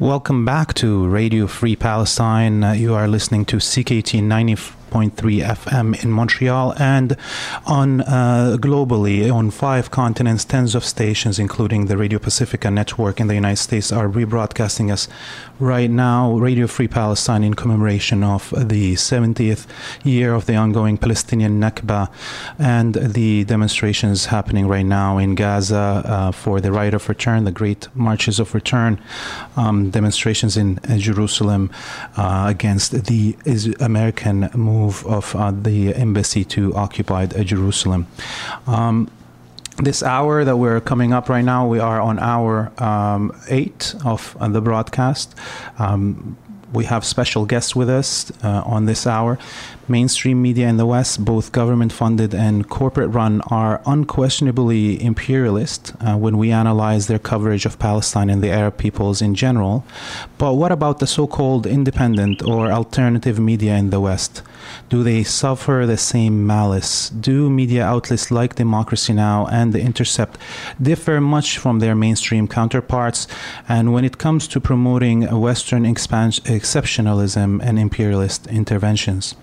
[0.00, 2.64] Welcome back to Radio Free Palestine.
[2.64, 4.79] Uh, you are listening to CKT 90.
[4.90, 7.16] 106.3 FM in Montreal and
[7.66, 13.28] on uh, globally on five continents, tens of stations, including the Radio Pacifica network in
[13.28, 15.08] the United States, are rebroadcasting us
[15.58, 16.32] right now.
[16.32, 19.66] Radio Free Palestine in commemoration of the 70th
[20.04, 22.10] year of the ongoing Palestinian Nakba
[22.58, 27.52] and the demonstrations happening right now in Gaza uh, for the right of return, the
[27.52, 29.00] great marches of return,
[29.56, 31.70] um, demonstrations in uh, Jerusalem
[32.16, 33.36] uh, against the
[33.80, 38.06] American move move of uh, the embassy to occupied uh, Jerusalem.
[38.66, 39.10] Um,
[39.88, 44.36] this hour that we're coming up right now, we are on hour um, eight of
[44.40, 45.34] uh, the broadcast.
[45.78, 46.36] Um,
[46.72, 49.38] we have special guests with us uh, on this hour.
[49.88, 56.16] Mainstream media in the West, both government funded and corporate run, are unquestionably imperialist uh,
[56.16, 59.84] when we analyze their coverage of Palestine and the Arab peoples in general.
[60.38, 64.42] But what about the so called independent or alternative media in the West?
[64.88, 67.10] Do they suffer the same malice?
[67.10, 69.46] Do media outlets like Democracy Now!
[69.50, 70.38] and The Intercept
[70.80, 73.26] differ much from their mainstream counterparts?
[73.68, 79.34] And when it comes to promoting Western exceptionalism and imperialist interventions?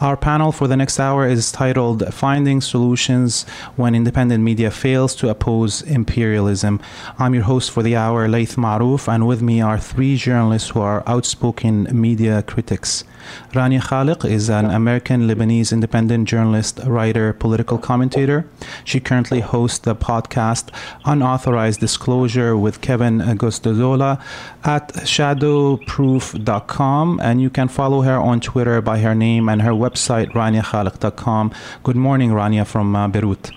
[0.00, 3.42] Our panel for the next hour is titled Finding Solutions
[3.76, 6.80] When Independent Media Fails to Oppose Imperialism.
[7.18, 10.80] I'm your host for the hour, Laith Marouf, and with me are three journalists who
[10.80, 13.04] are outspoken media critics.
[13.52, 18.48] Rania Khalek is an American Lebanese independent journalist, writer, political commentator.
[18.84, 20.70] She currently hosts the podcast
[21.04, 24.22] Unauthorized Disclosure with Kevin Gosztola
[24.64, 27.20] at shadowproof.com.
[27.22, 31.52] And you can follow her on Twitter by her name and her website, raniakhalek.com.
[31.82, 33.50] Good morning, Rania from uh, Beirut.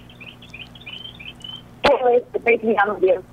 [1.83, 3.23] Hey, great to be on with you.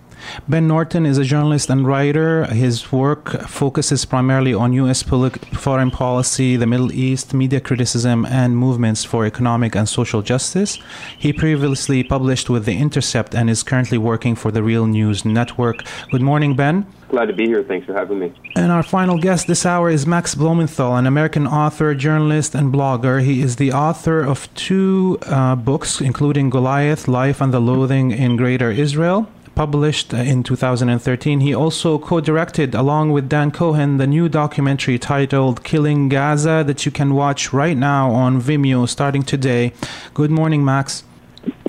[0.48, 2.45] Ben Norton is a journalist and writer.
[2.47, 5.03] His work focuses primarily on U.S.
[5.03, 10.78] foreign policy, the Middle East, media criticism, and movements for economic and social justice.
[11.19, 15.84] He previously published with The Intercept and is currently working for the Real News Network.
[16.10, 16.87] Good morning, Ben.
[17.10, 17.65] Glad to be here.
[17.65, 18.32] Thanks for having me.
[18.55, 23.21] And our final guest this hour is Max Blumenthal, an American author, journalist, and blogger.
[23.21, 28.37] He is the author of two uh, books, including Goliath, Life and the Loathing in
[28.37, 31.41] Greater Israel, published in 2013.
[31.41, 36.84] He also co directed, along with Dan Cohen, the new documentary titled Killing Gaza that
[36.87, 39.72] you can watch right now on Vimeo starting today.
[40.15, 41.05] Good morning, Max.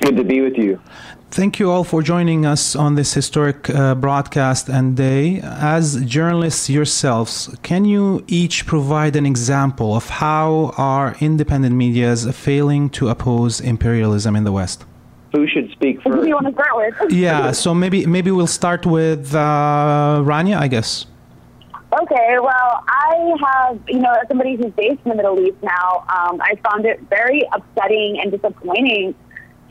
[0.02, 0.80] Good to be with you.
[1.32, 5.40] Thank you all for joining us on this historic uh, broadcast and day.
[5.42, 12.30] As journalists yourselves, can you each provide an example of how our independent media is
[12.36, 14.84] failing to oppose imperialism in the West?
[15.32, 16.16] Who should speak first?
[16.16, 17.12] Who do you want to start with?
[17.12, 21.06] yeah, so maybe maybe we'll start with uh, Rania, I guess.
[21.94, 26.06] Okay, well, I have, you know, as somebody who's based in the Middle East now,
[26.08, 29.14] um, I found it very upsetting and disappointing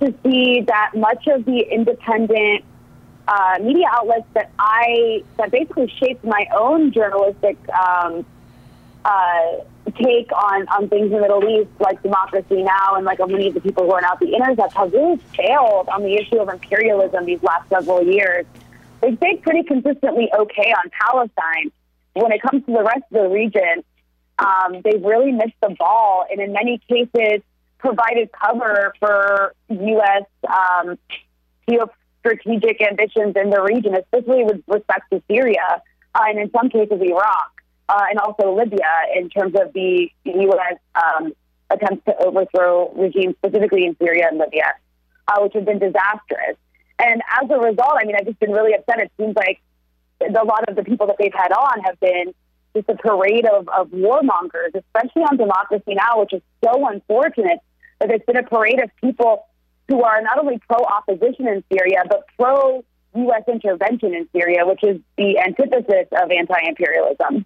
[0.00, 2.64] to see that much of the independent
[3.26, 8.26] uh, media outlets that I, that basically shaped my own journalistic um,
[9.04, 9.64] uh,
[9.96, 13.54] take on, on things in the Middle East, like democracy now, and like many of
[13.54, 16.48] the people who are now at the intercept, have really failed on the issue of
[16.48, 18.46] imperialism these last several years.
[19.00, 21.72] They've stayed pretty consistently okay on Palestine.
[22.14, 23.84] When it comes to the rest of the region,
[24.38, 27.42] um, they've really missed the ball, and in many cases,
[27.78, 30.24] provided cover for U.S.
[30.46, 30.98] Um,
[31.68, 35.82] geostrategic ambitions in the region, especially with respect to Syria,
[36.14, 37.59] uh, and in some cases, Iraq
[37.90, 38.86] uh, and also Libya
[39.16, 40.78] in terms of the U.S.
[40.94, 41.32] Um,
[41.70, 44.74] attempts to overthrow regimes, specifically in Syria and Libya,
[45.26, 46.56] uh, which have been disastrous.
[47.00, 49.00] And as a result, I mean, I've just been really upset.
[49.00, 49.60] It seems like
[50.20, 52.32] a lot of the people that they've had on have been
[52.76, 57.58] just a parade of, of warmongers, especially on Democracy Now!, which is so unfortunate
[57.98, 59.46] that there's been a parade of people
[59.88, 62.84] who are not only pro opposition in Syria, but pro
[63.16, 63.42] U.S.
[63.48, 67.44] intervention in Syria, which is the antithesis of anti imperialism.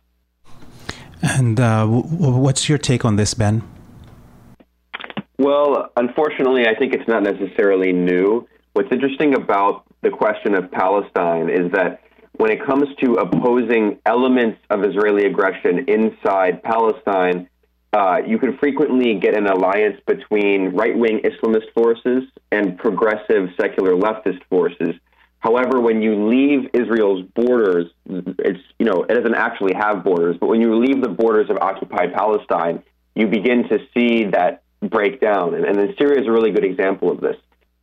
[1.24, 2.04] And uh, w-
[2.38, 3.62] what's your take on this, Ben?
[5.38, 8.46] Well, unfortunately, I think it's not necessarily new.
[8.74, 12.02] What's interesting about the question of Palestine is that
[12.36, 17.48] when it comes to opposing elements of Israeli aggression inside Palestine,
[17.94, 23.92] uh, you can frequently get an alliance between right wing Islamist forces and progressive secular
[23.92, 24.94] leftist forces.
[25.44, 30.48] However, when you leave Israel's borders, it's you know it doesn't actually have borders, but
[30.48, 32.82] when you leave the borders of occupied Palestine,
[33.14, 35.54] you begin to see that breakdown.
[35.54, 37.36] And, and then Syria is a really good example of this.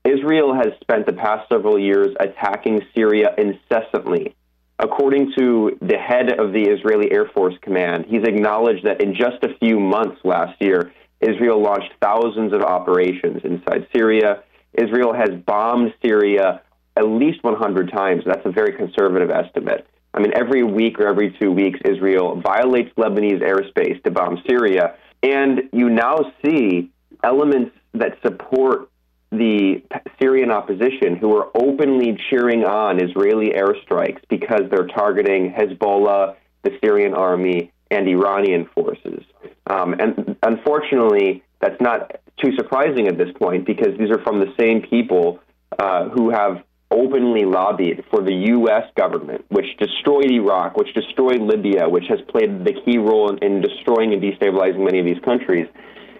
[0.04, 4.36] Israel has spent the past several years attacking Syria incessantly
[4.82, 9.44] according to the head of the Israeli Air Force Command, he's acknowledged that in just
[9.44, 10.92] a few months last year,
[11.22, 14.44] Israel launched thousands of operations inside Syria.
[14.74, 16.62] Israel has bombed Syria
[16.98, 18.24] at least 100 times.
[18.26, 19.88] That's a very conservative estimate.
[20.14, 24.96] I mean, every week or every two weeks, Israel violates Lebanese airspace to bomb Syria.
[25.24, 26.92] And you now see
[27.24, 28.90] elements that support
[29.32, 29.82] the
[30.22, 37.14] Syrian opposition who are openly cheering on Israeli airstrikes because they're targeting Hezbollah, the Syrian
[37.14, 39.24] army, and Iranian forces.
[39.68, 44.54] Um, and unfortunately, that's not too surprising at this point because these are from the
[44.60, 45.40] same people
[45.80, 48.84] uh, who have openly lobbied for the U.S.
[48.96, 53.62] government, which destroyed Iraq, which destroyed Libya, which has played the key role in, in
[53.62, 55.68] destroying and destabilizing many of these countries.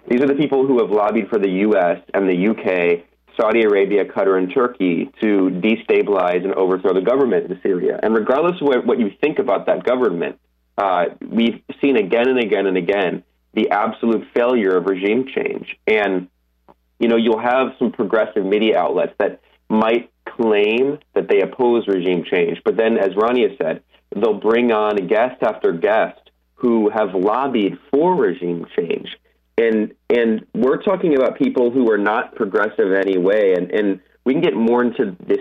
[0.08, 1.98] These are the people who have lobbied for the U.S.
[2.14, 3.04] and the U.K.,
[3.40, 7.98] Saudi Arabia, Qatar, and Turkey to destabilize and overthrow the government in Syria.
[8.02, 10.38] And regardless of what, what you think about that government,
[10.76, 13.22] uh, we've seen again and again and again
[13.54, 15.76] the absolute failure of regime change.
[15.86, 16.28] And,
[16.98, 22.24] you know, you'll have some progressive media outlets that might claim that they oppose regime
[22.30, 23.82] change, but then, as has said,
[24.14, 26.18] they'll bring on guest after guest
[26.54, 29.08] who have lobbied for regime change
[29.58, 34.42] and and we're talking about people who are not progressive anyway, and and we can
[34.42, 35.40] get more into this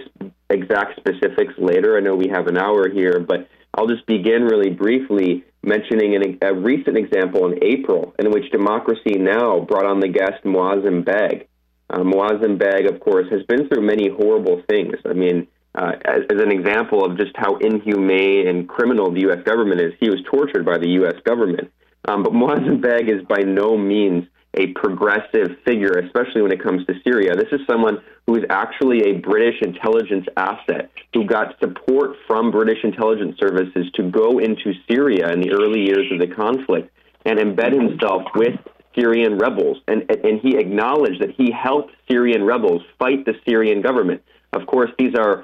[0.50, 1.98] exact specifics later.
[1.98, 6.40] I know we have an hour here, but I'll just begin really briefly mentioning an,
[6.42, 9.60] a recent example in April in which Democracy Now!
[9.60, 11.48] brought on the guest Moazzam Begg.
[11.92, 14.96] Uh, Moazzam Begg, of course, has been through many horrible things.
[15.06, 19.44] I mean, uh, as, as, an example of just how inhumane and criminal the U.S.
[19.44, 21.16] government is, he was tortured by the U.S.
[21.26, 21.70] government.
[22.08, 26.86] Um, but Moazzam Begg is by no means a progressive figure, especially when it comes
[26.86, 27.36] to Syria.
[27.36, 32.84] This is someone who is actually a British intelligence asset who got support from British
[32.84, 36.92] intelligence services to go into Syria in the early years of the conflict
[37.26, 38.60] and embed himself with
[38.96, 39.78] Syrian rebels.
[39.88, 44.22] And, and he acknowledged that he helped Syrian rebels fight the Syrian government.
[44.54, 45.44] Of course, these are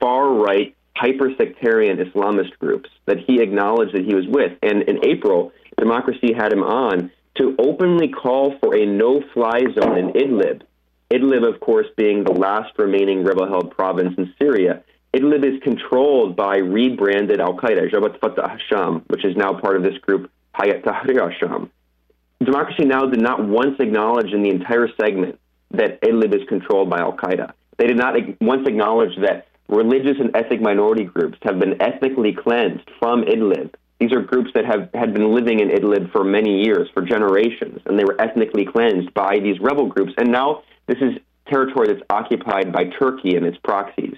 [0.00, 4.52] far right, hyper sectarian Islamist groups that he acknowledged that he was with.
[4.62, 9.96] And in April, Democracy had him on to openly call for a no fly zone
[9.96, 10.62] in Idlib.
[11.12, 14.82] Idlib, of course, being the last remaining rebel held province in Syria.
[15.14, 19.82] Idlib is controlled by rebranded Al Qaeda, Jabhat Fatah al-Sham, which is now part of
[19.82, 21.70] this group, Hayat Tahrir al-Sham.
[22.44, 23.06] Democracy Now!
[23.06, 25.38] did not once acknowledge in the entire segment
[25.72, 27.52] that Idlib is controlled by Al Qaeda.
[27.76, 32.88] They did not once acknowledge that religious and ethnic minority groups have been ethnically cleansed
[32.98, 33.70] from Idlib
[34.00, 37.80] these are groups that have had been living in Idlib for many years, for generations,
[37.86, 40.12] and they were ethnically cleansed by these rebel groups.
[40.16, 41.18] And now this is
[41.48, 44.16] territory that's occupied by Turkey and its proxies.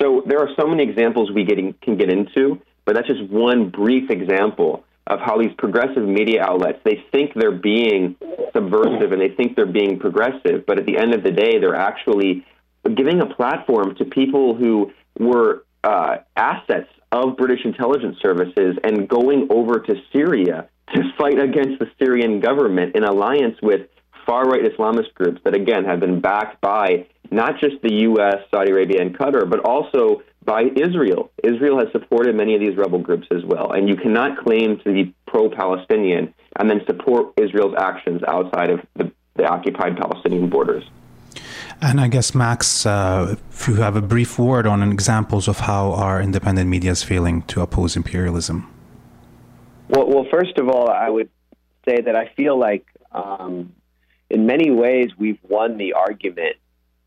[0.00, 3.70] So there are so many examples we getting, can get into, but that's just one
[3.70, 8.14] brief example of how these progressive media outlets they think they're being
[8.54, 11.74] subversive and they think they're being progressive, but at the end of the day, they're
[11.74, 12.46] actually
[12.94, 19.48] giving a platform to people who were uh, assets of British intelligence services and going
[19.50, 23.88] over to Syria to fight against the Syrian government in alliance with
[24.26, 28.72] far right Islamist groups that, again, have been backed by not just the U.S., Saudi
[28.72, 31.30] Arabia, and Qatar, but also by Israel.
[31.42, 33.72] Israel has supported many of these rebel groups as well.
[33.72, 38.80] And you cannot claim to be pro Palestinian and then support Israel's actions outside of
[38.96, 40.84] the, the occupied Palestinian borders.
[41.80, 45.92] And I guess, Max, uh, if you have a brief word on examples of how
[45.92, 48.68] our independent media is failing to oppose imperialism.
[49.88, 51.30] Well, well, first of all, I would
[51.86, 53.74] say that I feel like, um,
[54.28, 56.56] in many ways, we've won the argument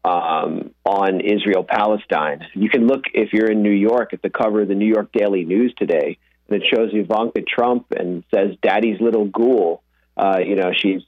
[0.03, 2.45] um, on Israel Palestine.
[2.53, 5.11] You can look if you're in New York at the cover of the New York
[5.13, 6.17] Daily News today,
[6.49, 9.83] and it shows Ivanka Trump and says "Daddy's little ghoul."
[10.17, 11.01] Uh, you know, she's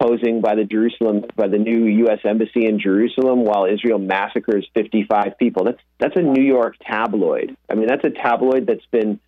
[0.00, 2.20] posing by the Jerusalem by the new U.S.
[2.24, 5.64] embassy in Jerusalem while Israel massacres 55 people.
[5.64, 7.56] That's that's a New York tabloid.
[7.68, 9.18] I mean, that's a tabloid that's been,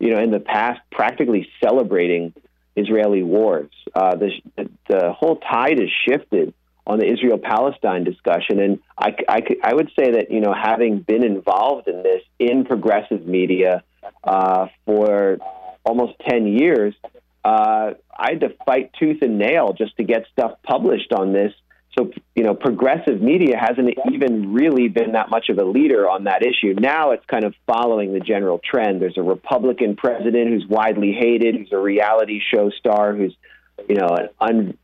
[0.00, 2.34] you know, in the past practically celebrating
[2.76, 3.70] Israeli wars.
[3.94, 4.30] Uh, the
[4.88, 6.54] the whole tide has shifted
[6.86, 11.00] on the Israel Palestine discussion, and I, I, I would say that you know having
[11.00, 13.82] been involved in this in progressive media
[14.22, 15.38] uh, for
[15.84, 16.94] almost 10 years
[17.44, 21.52] uh, I had to fight tooth and nail just to get stuff published on this.
[21.96, 26.24] So, you know, progressive media hasn't even really been that much of a leader on
[26.24, 26.74] that issue.
[26.76, 29.00] Now it's kind of following the general trend.
[29.00, 33.36] There's a Republican president who's widely hated, who's a reality show star, who's,
[33.88, 34.78] you know, an un,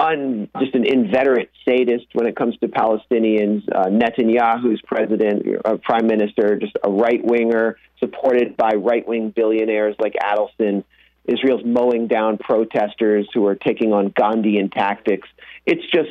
[0.00, 3.62] un, just an inveterate sadist when it comes to Palestinians.
[3.70, 9.94] Uh, Netanyahu's president, uh, prime minister, just a right winger supported by right wing billionaires
[9.98, 10.84] like Adelson.
[11.26, 15.28] Israel's mowing down protesters who are taking on Gandhian tactics.
[15.66, 16.10] It's just,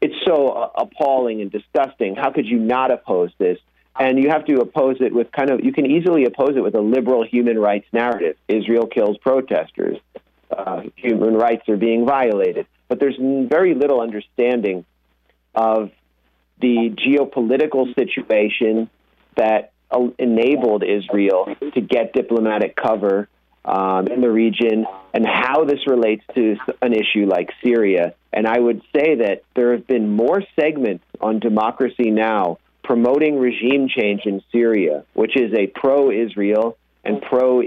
[0.00, 2.16] it's so uh, appalling and disgusting.
[2.16, 3.58] How could you not oppose this?
[3.98, 6.74] And you have to oppose it with kind of, you can easily oppose it with
[6.74, 8.36] a liberal human rights narrative.
[8.46, 9.98] Israel kills protesters.
[10.56, 12.66] Uh, human rights are being violated.
[12.88, 14.84] But there's very little understanding
[15.54, 15.90] of
[16.60, 18.90] the geopolitical situation
[19.36, 19.72] that
[20.18, 23.28] enabled Israel to get diplomatic cover
[23.64, 28.14] um, in the region and how this relates to an issue like Syria.
[28.32, 32.58] And I would say that there have been more segments on Democracy Now!
[32.88, 37.62] promoting regime change in Syria, which is a pro Israel and pro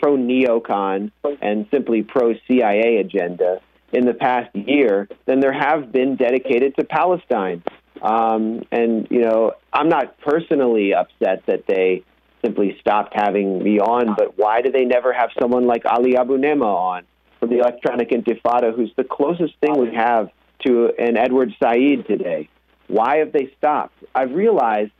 [0.00, 3.60] pro neocon and simply pro CIA agenda
[3.92, 7.62] in the past year than there have been dedicated to Palestine.
[8.02, 12.02] Um, and you know, I'm not personally upset that they
[12.44, 16.62] simply stopped having me on, but why do they never have someone like Ali Abunimah
[16.62, 17.02] on
[17.40, 20.30] from the Electronic Intifada, who's the closest thing we have
[20.64, 22.48] to an Edward Said today?
[22.88, 23.94] Why have they stopped?
[24.14, 24.92] I've realized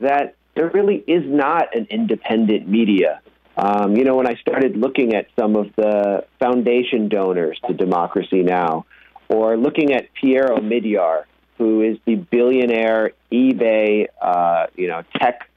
[0.00, 3.20] that there really is not an independent media.
[3.56, 8.42] Um, you know, when I started looking at some of the foundation donors to Democracy
[8.42, 8.86] Now,
[9.28, 11.24] or looking at Pierre Omidyar,
[11.58, 15.48] who is the billionaire eBay, uh, you know, tech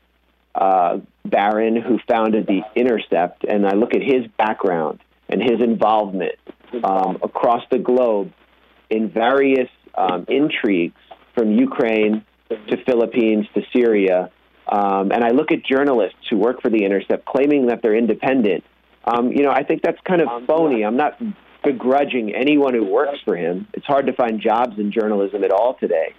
[0.54, 5.00] uh, baron who founded the Intercept, and I look at his background
[5.30, 6.36] and his involvement
[6.84, 8.32] um, across the globe
[8.90, 10.96] in various um, intrigues
[11.36, 14.32] from Ukraine to Philippines to Syria.
[14.70, 18.64] Um, and I look at journalists who work for the Intercept claiming that they're independent.
[19.06, 20.84] Um, you know, I think that's kind of phony.
[20.84, 21.18] I'm not
[21.64, 23.68] begrudging anyone who works for him.
[23.74, 26.14] It's hard to find jobs in journalism at all today.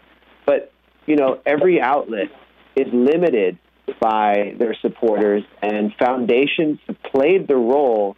[0.47, 0.73] But,
[1.07, 2.28] you know, every outlet
[2.76, 3.59] is limited
[4.00, 8.17] by their supporters, and foundations have played the role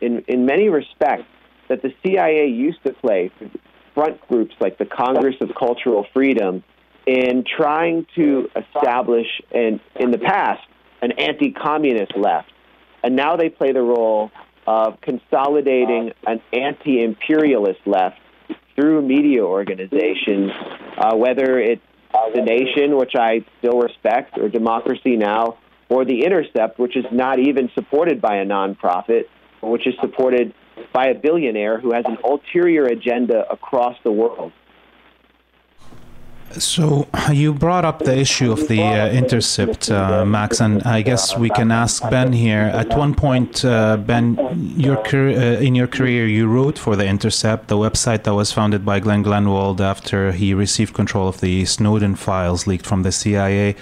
[0.00, 1.26] in, in many respects
[1.68, 3.50] that the CIA used to play for
[3.94, 6.62] front groups like the Congress of Cultural Freedom
[7.06, 10.62] in trying to establish, an, in the past,
[11.02, 12.50] an anti communist left.
[13.02, 14.30] And now they play the role
[14.66, 18.18] of consolidating an anti imperialist left
[18.74, 20.50] through media organizations,
[20.96, 21.82] uh, whether it's
[22.34, 25.58] The Nation, which I still respect, or Democracy Now!,
[25.88, 29.24] or The Intercept, which is not even supported by a nonprofit,
[29.62, 30.54] which is supported
[30.92, 34.52] by a billionaire who has an ulterior agenda across the world.
[36.58, 41.36] So you brought up the issue of the uh, intercept, uh, Max, and I guess
[41.36, 42.62] we can ask Ben here.
[42.62, 44.36] At one point, uh, Ben,
[44.76, 48.84] your uh, in your career, you wrote for the Intercept, the website that was founded
[48.84, 53.74] by Glenn Greenwald after he received control of the Snowden files leaked from the CIA.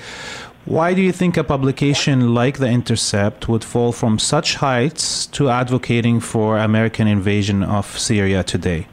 [0.64, 5.50] Why do you think a publication like The Intercept would fall from such heights to
[5.50, 8.87] advocating for American invasion of Syria today?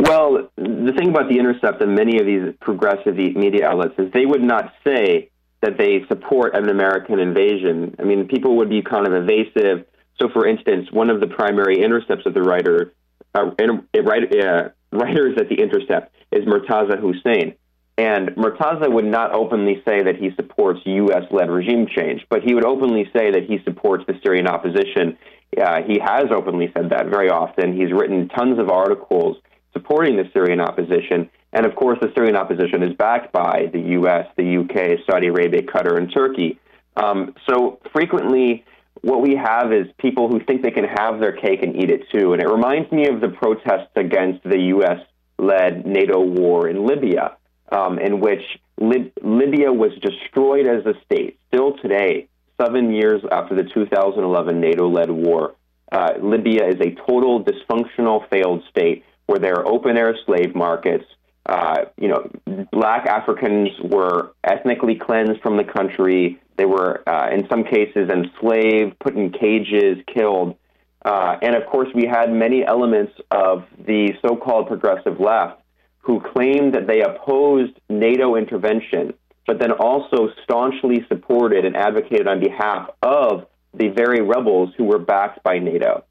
[0.00, 0.48] Well,
[0.88, 4.42] the thing about The Intercept and many of these progressive media outlets is they would
[4.42, 5.30] not say
[5.60, 7.94] that they support an American invasion.
[7.98, 9.86] I mean, people would be kind of evasive.
[10.18, 12.94] So, for instance, one of the primary intercepts of the writer,
[13.34, 17.54] uh, uh, writers at The Intercept is Murtaza Hussain.
[17.98, 21.24] And Murtaza would not openly say that he supports U.S.
[21.30, 25.18] led regime change, but he would openly say that he supports the Syrian opposition.
[25.60, 27.76] Uh, he has openly said that very often.
[27.76, 29.36] He's written tons of articles
[29.78, 31.30] supporting the Syrian opposition.
[31.52, 35.62] And of course, the Syrian opposition is backed by the U.S., the UK, Saudi Arabia,
[35.62, 36.58] Qatar, and Turkey.
[36.96, 38.64] Um, so frequently,
[39.02, 42.02] what we have is people who think they can have their cake and eat it
[42.10, 42.32] too.
[42.32, 45.00] And it reminds me of the protests against the U.S.
[45.38, 47.36] led NATO war in Libya
[47.70, 48.42] um, in which
[48.80, 51.38] Lib- Libya was destroyed as a state.
[51.48, 52.28] Still today,
[52.60, 55.54] seven years after the 2011 NATO led war,
[55.90, 61.04] uh, Libya is a total dysfunctional, failed state where there are open air slave markets.
[61.44, 62.30] Uh, you know,
[62.72, 66.40] black Africans were ethnically cleansed from the country.
[66.56, 70.56] They were, uh, in some cases, enslaved, put in cages, killed.
[71.04, 75.60] Uh, and of course, we had many elements of the so called progressive left
[75.98, 79.12] who claimed that they opposed NATO intervention,
[79.46, 84.98] but then also staunchly supported and advocated on behalf of the very rebels who were
[84.98, 86.04] backed by NATO.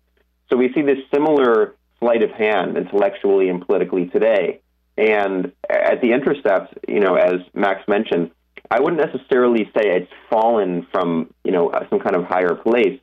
[0.52, 4.62] So we see this similar sleight of hand intellectually and politically today.
[4.98, 8.32] And at the Intercept, you know, as Max mentioned,
[8.70, 13.00] I wouldn't necessarily say it's fallen from, you know, some kind of higher place.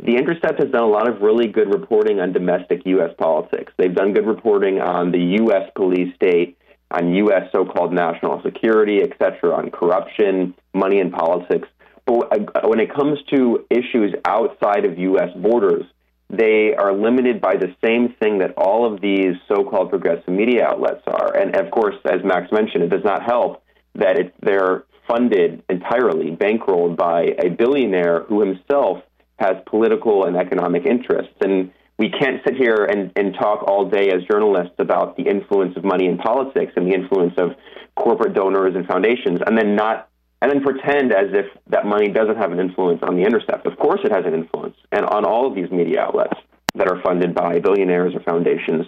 [0.00, 3.10] The Intercept has done a lot of really good reporting on domestic U.S.
[3.18, 3.72] politics.
[3.76, 5.70] They've done good reporting on the U.S.
[5.74, 6.56] police state,
[6.92, 7.50] on U.S.
[7.50, 11.66] so-called national security, et cetera, on corruption, money in politics.
[12.06, 15.30] But uh, when it comes to issues outside of U.S.
[15.36, 15.84] borders,
[16.30, 21.02] they are limited by the same thing that all of these so-called progressive media outlets
[21.06, 21.34] are.
[21.34, 23.62] And of course, as Max mentioned, it does not help
[23.94, 29.02] that it, they're funded entirely, bankrolled by a billionaire who himself
[29.38, 31.34] has political and economic interests.
[31.40, 35.76] And we can't sit here and, and talk all day as journalists about the influence
[35.76, 37.52] of money in politics and the influence of
[37.96, 40.07] corporate donors and foundations, and then not
[40.40, 43.66] and then pretend as if that money doesn't have an influence on the intercept.
[43.66, 46.38] Of course, it has an influence, and on all of these media outlets
[46.74, 48.86] that are funded by billionaires or foundations.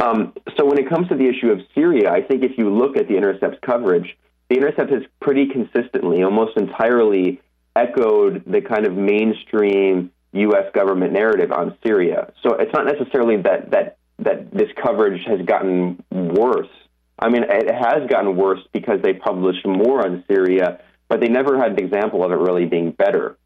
[0.00, 2.96] Um, so, when it comes to the issue of Syria, I think if you look
[2.96, 4.16] at the intercept's coverage,
[4.48, 7.40] the intercept has pretty consistently, almost entirely,
[7.76, 10.72] echoed the kind of mainstream U.S.
[10.74, 12.32] government narrative on Syria.
[12.42, 16.68] So, it's not necessarily that that that this coverage has gotten worse
[17.18, 21.58] I mean, it has gotten worse because they published more on Syria, but they never
[21.58, 23.36] had an example of it really being better.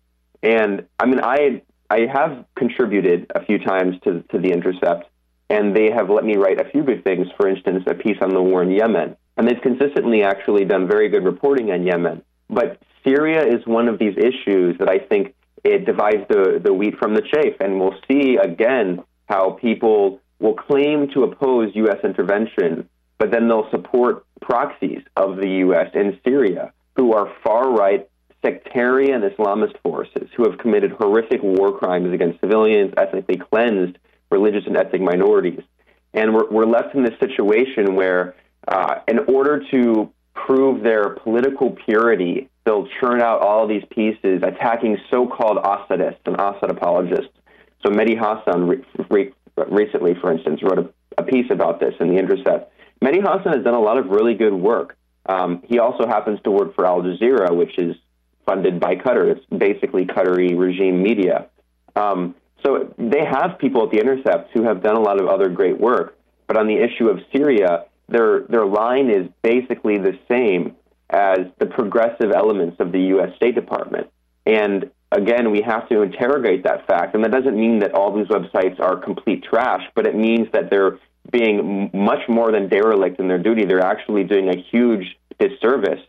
[0.43, 5.09] And I mean, I I have contributed a few times to to the Intercept,
[5.49, 7.29] and they have let me write a few good things.
[7.37, 11.09] For instance, a piece on the war in Yemen, and they've consistently actually done very
[11.09, 12.23] good reporting on Yemen.
[12.51, 16.99] But Syria is one of these issues that I think it divides the the wheat
[16.99, 21.99] from the chaff, and we'll see again how people will claim to oppose U.S.
[22.03, 22.89] intervention
[23.19, 25.91] but then they'll support proxies of the U.S.
[25.95, 28.09] in Syria who are far right
[28.45, 33.99] sectarian Islamist forces who have committed horrific war crimes against civilians, ethnically cleansed
[34.31, 35.63] religious and ethnic minorities.
[36.15, 38.35] And we're, we're left in this situation where,
[38.67, 44.99] uh, in order to prove their political purity, they'll churn out all these pieces attacking
[45.11, 47.33] so called Assadists and Assad apologists.
[47.85, 49.33] So Mehdi Hasan re- re-
[49.69, 50.89] recently, for instance, wrote a,
[51.19, 52.72] a piece about this in The Intercept
[53.03, 54.97] Mehdi Hasan has done a lot of really good work.
[55.27, 57.97] Um, he also happens to work for Al Jazeera, which is
[58.47, 59.37] funded by Qatar.
[59.37, 61.49] It's basically Qatari regime media.
[61.97, 65.49] Um, so they have people at the Intercept who have done a lot of other
[65.49, 66.17] great work.
[66.47, 70.77] But on the issue of Syria, their their line is basically the same
[71.11, 73.35] as the progressive elements of the U.S.
[73.37, 74.09] State Department.
[74.47, 77.15] And again, we have to interrogate that fact.
[77.15, 80.71] And that doesn't mean that all these websites are complete trash, but it means that
[80.71, 80.99] they're
[81.31, 83.65] being much more than derelict in their duty.
[83.65, 86.01] They're actually doing a huge disservice,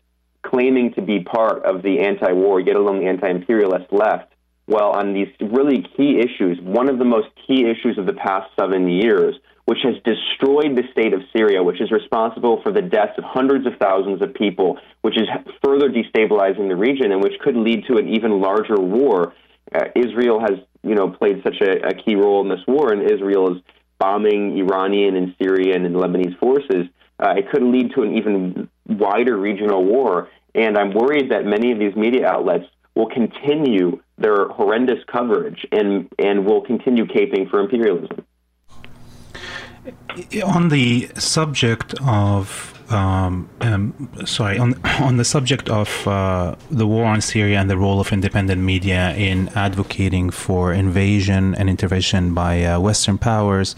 [0.41, 4.33] claiming to be part of the anti-war, yet alone the anti-imperialist left.
[4.67, 8.49] Well, on these really key issues, one of the most key issues of the past
[8.59, 13.13] seven years, which has destroyed the state of Syria, which is responsible for the deaths
[13.17, 15.27] of hundreds of thousands of people, which is
[15.63, 19.33] further destabilizing the region and which could lead to an even larger war.
[19.73, 23.09] Uh, Israel has, you know, played such a, a key role in this war, and
[23.09, 23.61] Israel is
[24.03, 26.85] bombing Iranian and Syrian and Lebanese forces,
[27.23, 30.29] uh, it could lead to an even wider regional war.
[30.53, 36.09] And I'm worried that many of these media outlets will continue their horrendous coverage and,
[36.19, 38.25] and will continue caping for imperialism.
[40.43, 47.05] On the subject of um, um, sorry, on on the subject of uh, the war
[47.05, 52.63] on Syria and the role of independent media in advocating for invasion and intervention by
[52.63, 53.75] uh, Western powers,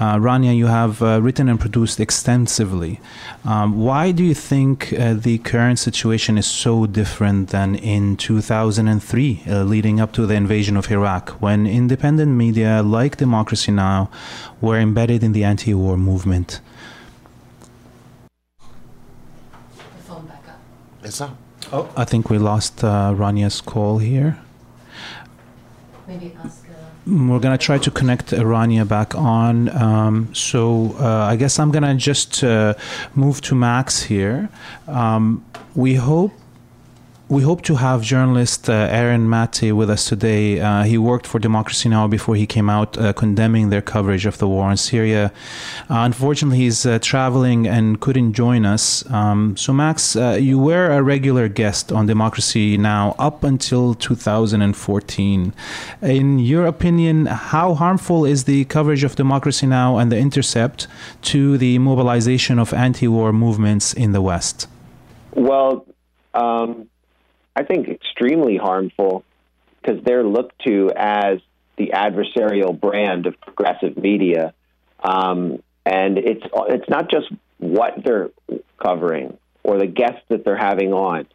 [0.00, 3.00] uh, Rania, you have uh, written and produced extensively.
[3.44, 9.42] Um, why do you think uh, the current situation is so different than in 2003,
[9.48, 14.10] uh, leading up to the invasion of Iraq, when independent media like Democracy Now!
[14.60, 16.60] were embedded in the anti-war movement?
[21.08, 21.34] It's up.
[21.72, 24.38] Oh, I think we lost uh, Rania's call here.
[26.06, 26.66] Maybe ask.
[26.68, 26.74] Uh,
[27.06, 29.70] We're gonna try to connect Rania back on.
[29.70, 32.74] Um, so uh, I guess I'm gonna just uh,
[33.14, 34.50] move to Max here.
[34.86, 35.42] Um,
[35.74, 36.32] we hope
[37.28, 40.60] we hope to have journalist uh, Aaron Maté with us today.
[40.60, 42.08] Uh, he worked for Democracy Now!
[42.08, 45.30] before he came out uh, condemning their coverage of the war in Syria.
[45.90, 49.08] Uh, unfortunately, he's uh, traveling and couldn't join us.
[49.10, 53.14] Um, so, Max, uh, you were a regular guest on Democracy Now!
[53.18, 55.52] up until 2014.
[56.00, 59.98] In your opinion, how harmful is the coverage of Democracy Now!
[59.98, 60.86] and The Intercept
[61.22, 64.66] to the mobilization of anti war movements in the West?
[65.34, 65.84] Well,
[66.32, 66.88] um
[67.58, 69.24] I think, extremely harmful
[69.82, 71.40] because they're looked to as
[71.76, 74.54] the adversarial brand of progressive media.
[75.02, 77.26] Um, and it's it's not just
[77.58, 78.30] what they're
[78.80, 81.26] covering or the guests that they're having on.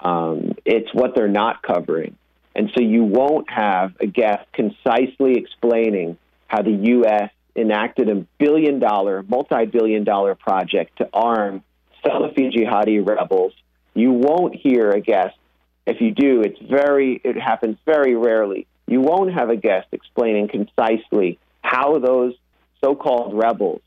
[0.00, 2.16] Um, it's what they're not covering.
[2.54, 7.30] And so you won't have a guest concisely explaining how the U.S.
[7.56, 11.62] enacted a billion dollar, multi billion dollar project to arm
[12.04, 13.54] Salafi jihadi rebels.
[13.94, 15.36] You won't hear a guest.
[15.86, 18.66] If you do, it's very, it happens very rarely.
[18.86, 22.34] You won't have a guest explaining concisely how those
[22.82, 23.82] so called rebels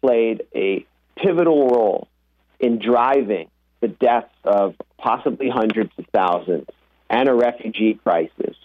[0.00, 2.08] played a pivotal role
[2.60, 3.48] in driving
[3.80, 6.66] the deaths of possibly hundreds of thousands
[7.10, 8.56] and a refugee crisis.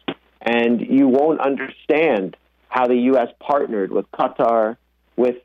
[0.42, 2.36] And you won't understand
[2.68, 3.30] how the U.S.
[3.40, 4.78] partnered with Qatar,
[5.16, 5.38] with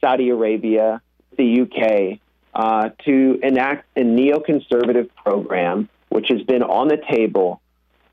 [0.00, 1.00] Saudi Arabia,
[1.36, 2.18] the UK,
[2.54, 7.60] uh, to enact a neoconservative program, which has been on the table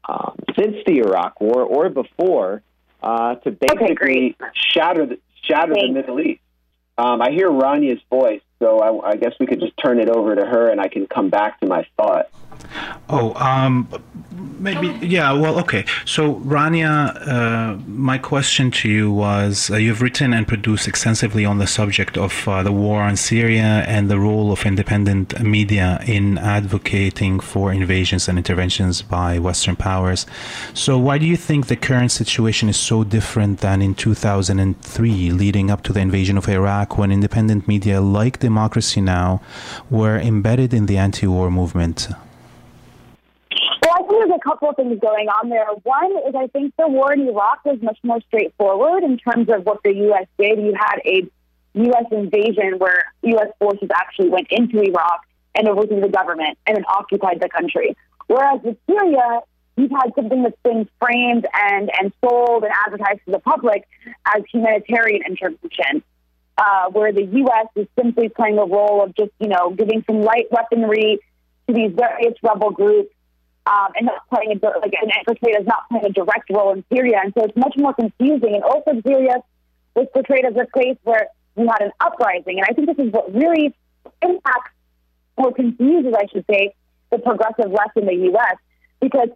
[0.10, 2.64] um, since the Iraq War or before,
[3.04, 6.42] uh, to basically okay, shatter the, shatter the Middle East.
[6.98, 10.36] Um, I hear Rania's voice, so I, I, guess we could just turn it over
[10.36, 12.30] to her, and I can come back to my thought.
[13.10, 13.88] Oh, um,
[14.60, 15.34] maybe yeah.
[15.34, 15.86] Well, okay.
[16.06, 21.58] So, Rania, uh, my question to you was: uh, You've written and produced extensively on
[21.58, 26.38] the subject of uh, the war on Syria and the role of independent media in
[26.38, 30.26] advocating for invasions and interventions by Western powers.
[30.74, 35.70] So, why do you think the current situation is so different than in 2003, leading
[35.70, 39.42] up to the invasion of Iraq, when independent media like Democracy Now
[39.90, 41.98] were embedded in the anti-war movement?
[43.82, 45.68] Well, I think there's a couple of things going on there.
[45.84, 49.66] One is I think the war in Iraq was much more straightforward in terms of
[49.66, 50.28] what the U.S.
[50.38, 50.60] did.
[50.60, 51.18] You had a
[51.88, 52.06] U.S.
[52.12, 53.52] invasion where U.S.
[53.58, 55.22] forces actually went into Iraq
[55.56, 57.96] and overthrew the government and then occupied the country.
[58.28, 59.42] Whereas with Syria,
[59.78, 63.88] you've had something that's been framed and, and sold and advertised to the public
[64.36, 66.04] as humanitarian intervention,
[66.58, 67.68] uh, where the U.S.
[67.76, 71.20] is simply playing a role of just, you know, giving some light weaponry
[71.68, 73.14] to these various rebel groups
[73.66, 76.84] um, and not playing a like an portrayed as not playing a direct role in
[76.94, 78.56] Syria, and so it's much more confusing.
[78.56, 79.38] And also, Syria
[79.96, 83.12] was portrayed as a place where you had an uprising, and I think this is
[83.12, 83.74] what really
[84.22, 84.72] impacts
[85.38, 86.74] or confuses, I should say,
[87.12, 88.58] the progressive left in the U.S.
[89.00, 89.30] because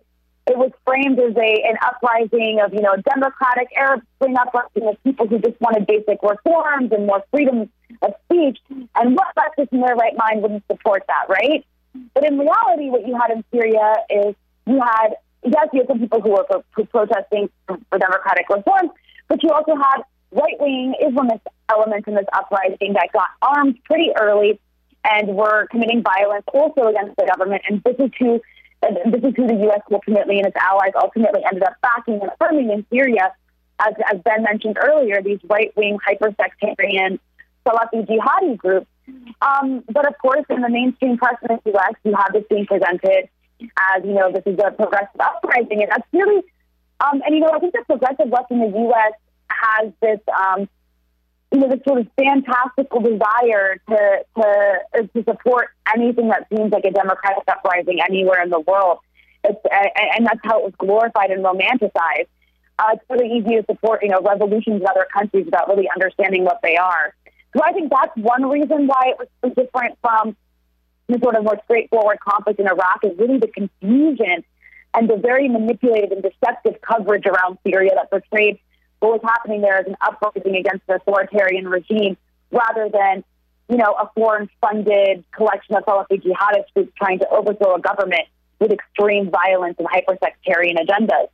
[0.47, 5.03] it was framed as a an uprising of you know democratic Arab Spring uprising of
[5.03, 7.69] people who just wanted basic reforms and more freedom
[8.01, 8.60] of speech.
[8.95, 11.65] And what leftists in their right mind wouldn't support that, right?
[12.13, 14.36] But in reality, what you had in Syria is
[14.67, 18.91] you had, yes, you had some people who were pro- protesting for democratic reforms,
[19.27, 24.12] but you also had right wing Islamist elements in this uprising that got armed pretty
[24.19, 24.60] early
[25.03, 27.62] and were committing violence also against the government.
[27.69, 28.41] And this is who,
[29.12, 29.82] this is who the U.S.
[29.91, 33.34] ultimately and its allies ultimately ended up backing and affirming in Syria.
[33.80, 37.19] As, as Ben mentioned earlier, these right wing hyper-sectarian
[37.65, 38.88] Salafi jihadi groups
[39.41, 42.65] um, but of course, in the mainstream press in the U.S., you have this being
[42.65, 43.30] presented
[43.62, 45.82] as, you know, this is a progressive uprising.
[45.82, 46.43] And that's really,
[47.00, 49.13] um, and, you know, I think the progressive left in the U.S.
[49.50, 50.67] has this, um,
[51.51, 56.86] you know, this sort of fantastical desire to, to, to support anything that seems like
[56.86, 58.99] a democratic uprising anywhere in the world.
[59.43, 62.27] It's, and that's how it was glorified and romanticized.
[62.77, 66.43] Uh, it's really easy to support, you know, revolutions in other countries without really understanding
[66.43, 67.13] what they are.
[67.55, 70.36] So I think that's one reason why it was so different from
[71.08, 74.43] the sort of more straightforward conflict in Iraq is really the confusion
[74.93, 78.60] and the very manipulated and deceptive coverage around Syria that portrayed
[79.06, 82.18] what was happening there as an uprising against an authoritarian regime
[82.52, 83.24] rather than,
[83.70, 88.24] you know, a foreign funded collection of Salafi jihadist groups trying to overthrow a government
[88.60, 91.28] with extreme violence and hypersectarian agendas.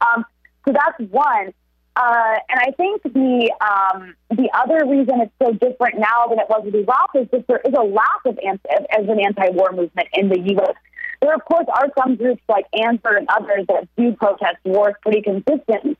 [0.00, 0.24] Um,
[0.66, 1.52] so that's one.
[1.96, 6.46] Uh, and I think the um, the other reason it's so different now than it
[6.46, 10.08] was with Iraq is that there is a lack of anti- as an anti-war movement
[10.12, 10.74] in the U.S.
[11.22, 15.22] There, of course, are some groups like Answer and others that do protest wars pretty
[15.22, 15.96] consistently,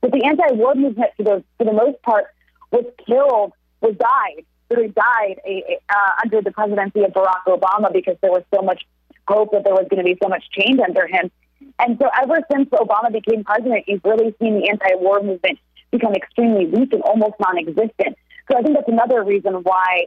[0.00, 2.24] but the anti-war movement, for the for the most part,
[2.70, 5.40] was killed, was died, really died
[5.88, 8.86] uh, under the presidency of Barack Obama because there was so much
[9.26, 11.30] hope that there was going to be so much change under him.
[11.78, 15.58] And so ever since Obama became president, you've really seen the anti-war movement
[15.90, 18.16] become extremely weak and almost non-existent.
[18.50, 20.06] So I think that's another reason why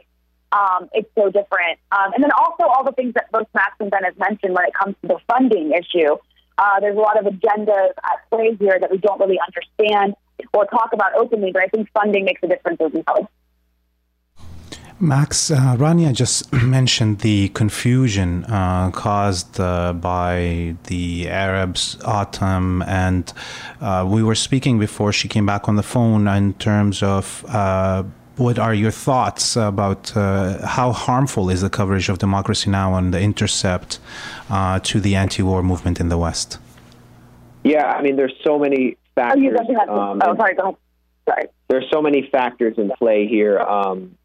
[0.52, 1.78] um, it's so different.
[1.92, 4.64] Um, and then also all the things that both Max and Ben has mentioned when
[4.64, 6.16] it comes to the funding issue.
[6.58, 10.14] Uh, there's a lot of agendas at play here that we don't really understand
[10.52, 13.28] or talk about openly, but I think funding makes a difference as well.
[15.02, 23.32] Max, uh, Rania just mentioned the confusion uh, caused uh, by the Arabs' autumn, and
[23.80, 28.04] uh, we were speaking before she came back on the phone in terms of uh,
[28.36, 32.94] what are your thoughts about uh, how harmful is the coverage of Democracy Now!
[32.96, 33.98] and The Intercept
[34.50, 36.58] to the anti war movement in the West?
[37.64, 39.42] Yeah, I mean, there's so many Oh, factors.
[39.44, 40.54] you guys have um, Oh, and- sorry.
[40.54, 40.76] Go ahead.
[41.28, 41.44] Sorry.
[41.68, 43.58] there's so many factors in play here.
[43.60, 44.16] Um,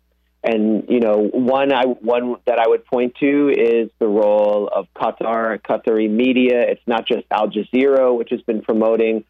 [0.44, 4.88] and you know, one I one that I would point to is the role of
[4.96, 6.62] Qatar, Qatari media.
[6.62, 9.26] It's not just Al Jazeera, which has been promoting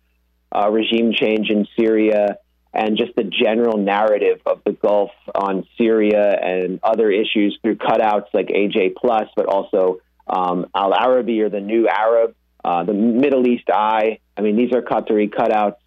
[0.56, 2.38] uh, regime change in Syria,
[2.78, 8.28] and just the general narrative of the Gulf on Syria and other issues through cutouts
[8.34, 13.48] like AJ Plus, but also um, Al Arabi or the New Arab, uh, the Middle
[13.48, 14.20] East Eye.
[14.38, 15.78] I mean, these are Qatari cutouts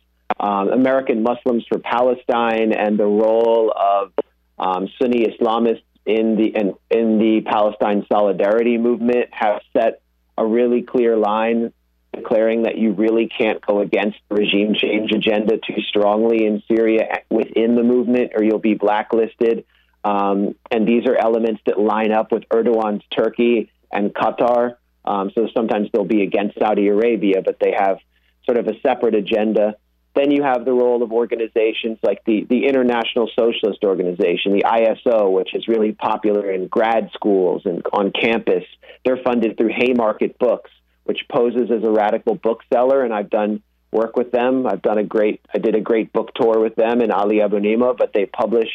[0.41, 4.13] um, American Muslims for Palestine and the role of
[4.59, 10.03] um, Sunni Islamists in the in, in the Palestine solidarity movement have set
[10.37, 11.73] a really clear line
[12.15, 17.23] declaring that you really can't go against the regime change agenda too strongly in Syria
[17.31, 19.65] within the movement or you'll be blacklisted.
[20.03, 24.77] Um, and these are elements that line up with Erdogan's Turkey and Qatar.
[25.05, 27.99] Um, so sometimes they'll be against Saudi Arabia, but they have
[28.45, 29.77] sort of a separate agenda.
[30.15, 35.31] Then you have the role of organizations like the, the International Socialist Organization, the ISO,
[35.31, 38.65] which is really popular in grad schools and on campus.
[39.05, 40.71] They're funded through Haymarket Books,
[41.05, 44.67] which poses as a radical bookseller, and I've done work with them.
[44.67, 47.97] I've done a great, I did a great book tour with them in Ali Abunimah,
[47.97, 48.69] but they publish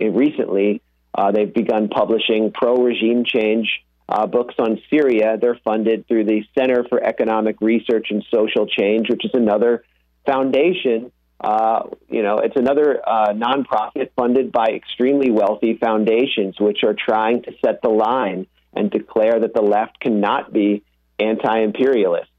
[0.00, 0.82] eh, recently.
[1.14, 3.68] Uh, they've begun publishing pro-regime change
[4.08, 5.36] uh, books on Syria.
[5.40, 9.84] They're funded through the Center for Economic Research and Social Change, which is another
[10.26, 11.12] foundation.
[11.40, 17.42] Uh, you know, it's another uh, nonprofit funded by extremely wealthy foundations, which are trying
[17.42, 20.84] to set the line and declare that the left cannot be
[21.18, 22.30] anti-imperialist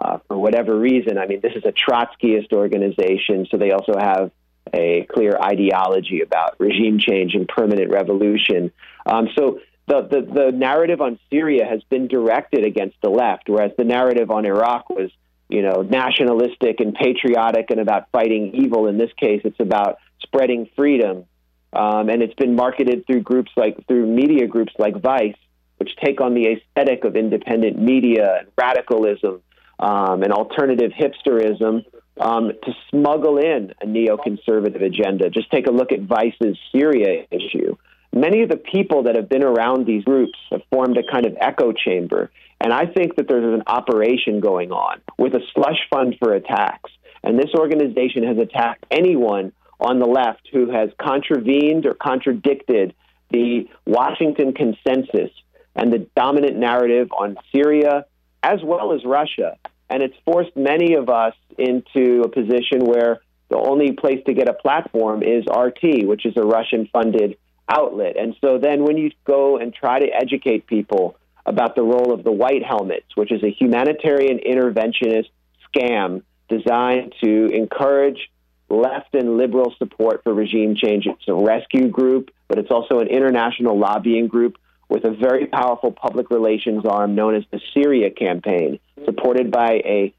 [0.00, 1.18] uh, for whatever reason.
[1.18, 4.30] I mean, this is a Trotskyist organization, so they also have
[4.72, 8.72] a clear ideology about regime change and permanent revolution.
[9.04, 13.72] Um, so the, the, the narrative on Syria has been directed against the left, whereas
[13.76, 15.10] the narrative on Iraq was,
[15.48, 18.86] you know, nationalistic and patriotic and about fighting evil.
[18.86, 21.24] In this case, it's about spreading freedom,
[21.72, 25.36] um, and it's been marketed through groups like through media groups like Vice,
[25.82, 29.42] which take on the aesthetic of independent media and radicalism
[29.80, 31.84] um, and alternative hipsterism
[32.20, 35.28] um, to smuggle in a neoconservative agenda.
[35.28, 37.76] Just take a look at Vice's Syria issue.
[38.12, 41.36] Many of the people that have been around these groups have formed a kind of
[41.40, 42.30] echo chamber.
[42.60, 46.92] And I think that there's an operation going on with a slush fund for attacks.
[47.24, 52.94] And this organization has attacked anyone on the left who has contravened or contradicted
[53.32, 55.30] the Washington consensus
[55.74, 58.06] and the dominant narrative on Syria
[58.42, 59.56] as well as Russia.
[59.88, 64.48] And it's forced many of us into a position where the only place to get
[64.48, 67.36] a platform is RT, which is a Russian funded
[67.68, 68.16] outlet.
[68.16, 72.24] And so then when you go and try to educate people about the role of
[72.24, 75.28] the White Helmets, which is a humanitarian interventionist
[75.68, 78.30] scam designed to encourage
[78.68, 81.06] left and liberal support for regime change.
[81.06, 84.56] It's a rescue group, but it's also an international lobbying group
[84.92, 90.14] with a very powerful public relations arm known as the Syria Campaign, supported by a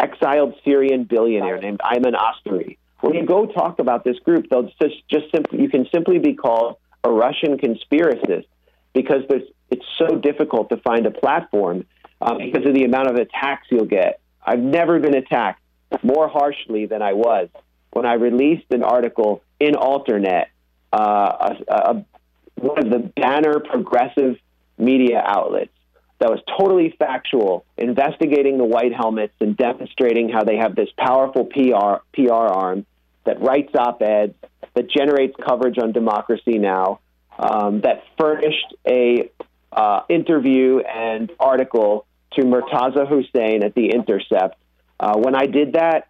[0.00, 2.76] exiled Syrian billionaire named Ayman Asfari.
[3.00, 6.34] When you go talk about this group, they'll just, just simply you can simply be
[6.34, 8.46] called a Russian conspiracist
[8.94, 9.22] because
[9.70, 11.86] it's so difficult to find a platform
[12.20, 14.20] uh, because of the amount of attacks you'll get.
[14.44, 15.62] I've never been attacked
[16.02, 17.48] more harshly than I was
[17.92, 20.46] when I released an article in Alternet,
[20.92, 22.04] uh, a, a,
[22.60, 24.36] one of the banner progressive
[24.78, 25.72] media outlets
[26.20, 31.46] that was totally factual, investigating the white helmets and demonstrating how they have this powerful
[31.46, 32.86] PR PR arm
[33.24, 34.34] that writes op-eds,
[34.74, 37.00] that generates coverage on Democracy Now,
[37.38, 39.30] um, that furnished a
[39.72, 44.56] uh, interview and article to Murtaza Hussain at The Intercept.
[44.98, 46.08] Uh, when I did that,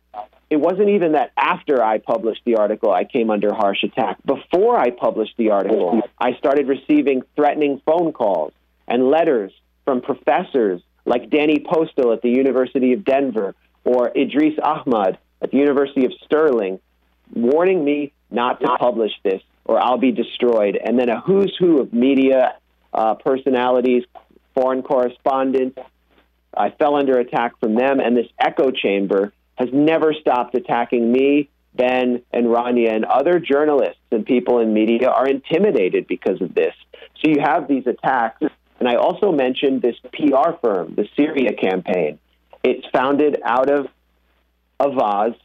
[0.50, 4.18] it wasn't even that after I published the article, I came under harsh attack.
[4.26, 8.52] Before I published the article, I started receiving threatening phone calls
[8.88, 9.52] and letters
[9.84, 15.56] from professors like Danny Postel at the University of Denver or Idrees Ahmad at the
[15.56, 16.80] University of Stirling,
[17.32, 20.76] warning me not to publish this or I'll be destroyed.
[20.76, 22.56] And then a who's who of media
[22.92, 24.02] uh, personalities,
[24.54, 25.78] foreign correspondents.
[26.56, 31.50] I fell under attack from them, and this echo chamber has never stopped attacking me,
[31.74, 36.74] Ben, and Rania, and other journalists and people in media are intimidated because of this.
[37.20, 38.42] So you have these attacks.
[38.78, 42.18] And I also mentioned this PR firm, the Syria campaign.
[42.64, 43.88] It's founded out of
[44.80, 45.36] Avaaz.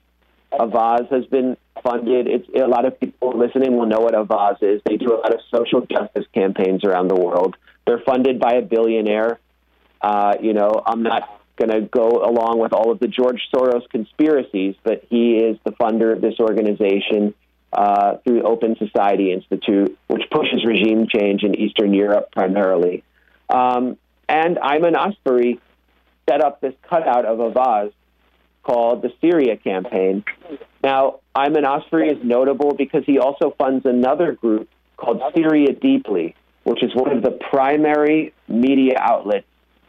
[0.54, 2.28] Avaaz has been funded.
[2.28, 4.82] It's a lot of people listening will know what Avaaz is.
[4.86, 7.58] They do a lot of social justice campaigns around the world.
[7.86, 9.40] They're funded by a billionaire.
[10.00, 13.88] Uh, you know, I'm not going to go along with all of the George Soros
[13.90, 17.34] conspiracies, but he is the funder of this organization
[17.72, 23.04] uh, through Open Society Institute, which pushes regime change in Eastern Europe primarily.
[23.50, 25.60] Um, and Ayman Asfari
[26.30, 27.92] set up this cutout of Avaaz
[28.64, 30.24] called the Syria Campaign.
[30.84, 36.84] Now, Ayman Asfari is notable because he also funds another group called Syria Deeply, which
[36.84, 39.46] is one of the primary media outlets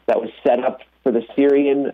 [0.07, 1.93] that was set up for the Syrian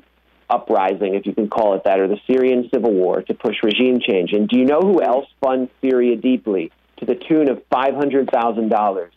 [0.48, 4.00] uprising, if you can call it that, or the Syrian civil war to push regime
[4.00, 4.32] change.
[4.32, 9.08] And do you know who else funds Syria Deeply to the tune of $500,000?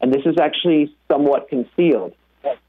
[0.00, 2.14] And this is actually somewhat concealed.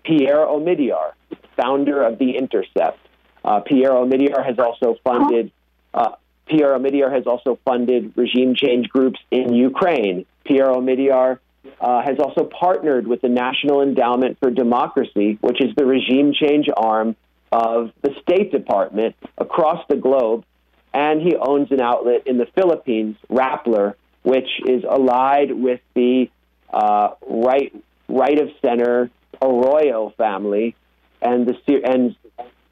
[0.03, 1.13] Pierre Omidyar,
[1.59, 2.99] founder of The Intercept.
[3.43, 5.51] Uh, Pierre Omidyar has also funded
[5.95, 6.11] uh,
[6.45, 10.25] Pierre Omidyar has also funded regime change groups in Ukraine.
[10.45, 11.39] Pierre Omidyar
[11.79, 16.67] uh, has also partnered with the National Endowment for Democracy, which is the regime change
[16.75, 17.15] arm
[17.51, 20.45] of the State Department across the globe.
[20.93, 26.29] And he owns an outlet in the Philippines, Rappler, which is allied with the
[26.71, 27.73] uh, right
[28.09, 29.09] right of center
[29.41, 30.75] Arroyo family
[31.21, 32.15] and the and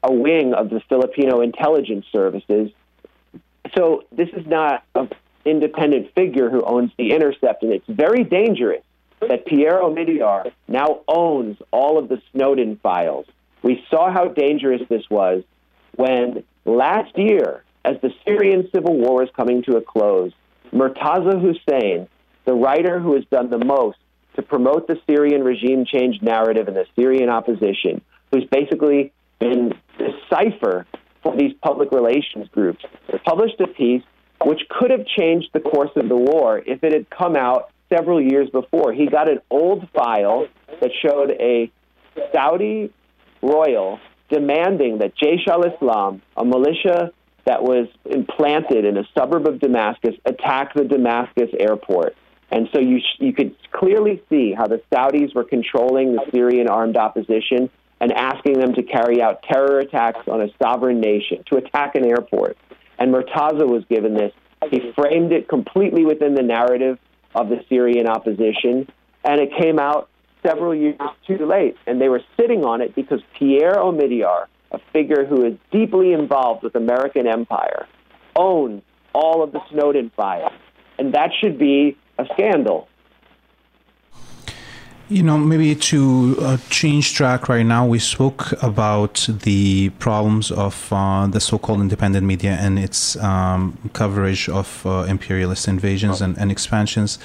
[0.02, 2.70] a wing of the Filipino intelligence services.
[3.76, 5.08] So this is not an
[5.46, 8.82] independent figure who owns the Intercept, and it's very dangerous
[9.20, 13.26] that Pierre Omidyar now owns all of the Snowden files.
[13.62, 15.42] We saw how dangerous this was
[15.96, 20.32] when last year, as the Syrian civil war was coming to a close,
[20.72, 22.08] Murtaza Hussain,
[22.44, 23.98] the writer who has done the most
[24.34, 30.10] to promote the Syrian regime change narrative and the Syrian opposition, who's basically been the
[30.28, 30.86] cipher
[31.22, 32.84] for these public relations groups,
[33.24, 34.02] published a piece
[34.44, 38.20] which could have changed the course of the war if it had come out several
[38.20, 38.92] years before.
[38.92, 40.46] He got an old file
[40.80, 41.70] that showed a
[42.32, 42.92] Saudi
[43.42, 47.12] royal demanding that Jaish al Islam, a militia
[47.44, 52.16] that was implanted in a suburb of Damascus, attack the Damascus airport.
[52.50, 56.96] And so you, you could clearly see how the Saudis were controlling the Syrian armed
[56.96, 57.70] opposition
[58.00, 62.04] and asking them to carry out terror attacks on a sovereign nation, to attack an
[62.04, 62.56] airport.
[62.98, 64.32] And Murtaza was given this.
[64.70, 66.98] He framed it completely within the narrative
[67.34, 68.88] of the Syrian opposition,
[69.24, 70.08] and it came out
[70.44, 71.76] several years too late.
[71.86, 76.62] And they were sitting on it because Pierre Omidyar, a figure who is deeply involved
[76.62, 77.86] with American empire,
[78.34, 78.82] owns
[79.14, 80.52] all of the Snowden files.
[80.98, 82.88] And that should be a scandal.
[85.08, 90.88] You know, maybe to uh, change track right now, we spoke about the problems of
[90.90, 96.36] uh, the so called independent media and its um, coverage of uh, imperialist invasions and,
[96.38, 97.20] and expansions.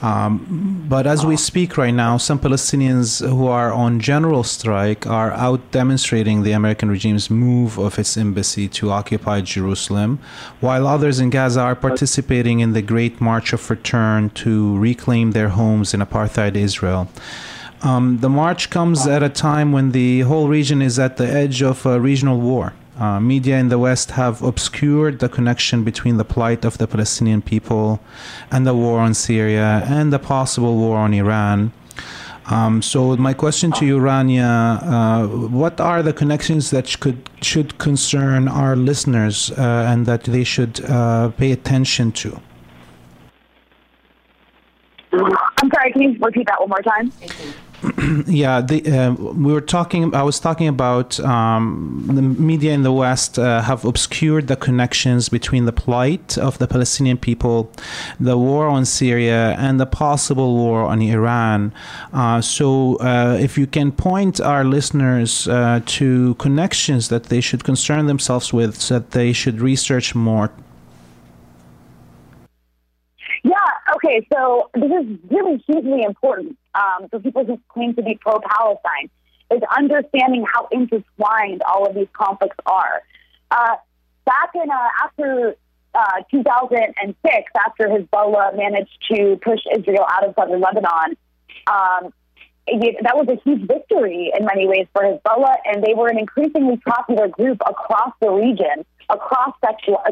[0.00, 5.32] Um, but as we speak right now, some Palestinians who are on general strike are
[5.32, 10.20] out demonstrating the American regime's move of its embassy to occupy Jerusalem,
[10.60, 15.48] while others in Gaza are participating in the Great March of Return to reclaim their
[15.48, 17.08] homes in apartheid Israel.
[17.84, 21.62] Um, the march comes at a time when the whole region is at the edge
[21.62, 22.72] of a regional war.
[22.98, 27.42] Uh, media in the West have obscured the connection between the plight of the Palestinian
[27.42, 28.00] people
[28.50, 31.72] and the war on Syria and the possible war on Iran.
[32.46, 37.76] Um, so my question to you, Rania, uh, what are the connections that could should
[37.78, 42.40] concern our listeners uh, and that they should uh, pay attention to?
[45.12, 47.12] I'm sorry, can you repeat that one more time?
[48.26, 50.14] yeah, the, uh, we were talking.
[50.14, 55.28] I was talking about um, the media in the West uh, have obscured the connections
[55.28, 57.70] between the plight of the Palestinian people,
[58.20, 61.72] the war on Syria, and the possible war on Iran.
[62.12, 67.64] Uh, so, uh, if you can point our listeners uh, to connections that they should
[67.64, 70.50] concern themselves with, so that they should research more
[73.94, 79.08] Okay, so this is really hugely important um, for people who claim to be pro-Palestine
[79.50, 83.02] is understanding how intertwined all of these conflicts are.
[83.50, 83.76] Uh,
[84.26, 85.56] back in uh, after
[85.94, 91.16] uh, 2006, after Hezbollah managed to push Israel out of southern Lebanon,
[91.66, 92.12] um,
[92.66, 96.18] it, that was a huge victory in many ways for Hezbollah, and they were an
[96.18, 99.54] increasingly popular group across the region, across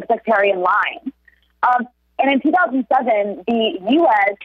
[0.08, 1.12] sectarian lines.
[1.62, 1.88] Um,
[2.22, 4.36] and in 2007, the U.S.,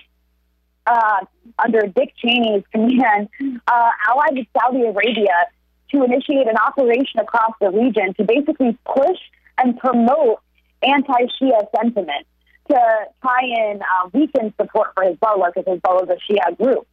[0.88, 1.26] uh,
[1.64, 3.30] under Dick Cheney's command,
[3.68, 5.48] uh, allied with Saudi Arabia
[5.92, 9.18] to initiate an operation across the region to basically push
[9.58, 10.40] and promote
[10.82, 12.26] anti-Shia sentiment
[12.70, 12.76] to
[13.22, 16.88] try and uh, weaken support for Hezbollah because Hezbollah is a Shia group.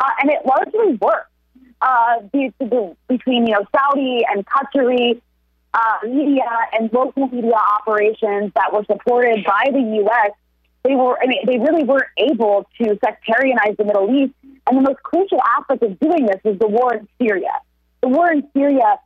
[0.00, 1.30] Uh, and it largely worked.
[1.80, 2.20] uh,
[3.08, 5.20] between you know Saudi and Qatari
[5.74, 10.30] uh, media and local media operations that were supported by the U.S.
[10.84, 14.34] They were, I mean, they really weren't able to sectarianize the Middle East.
[14.66, 17.60] And the most crucial aspect of doing this was the war in Syria.
[18.02, 18.98] The war in Syria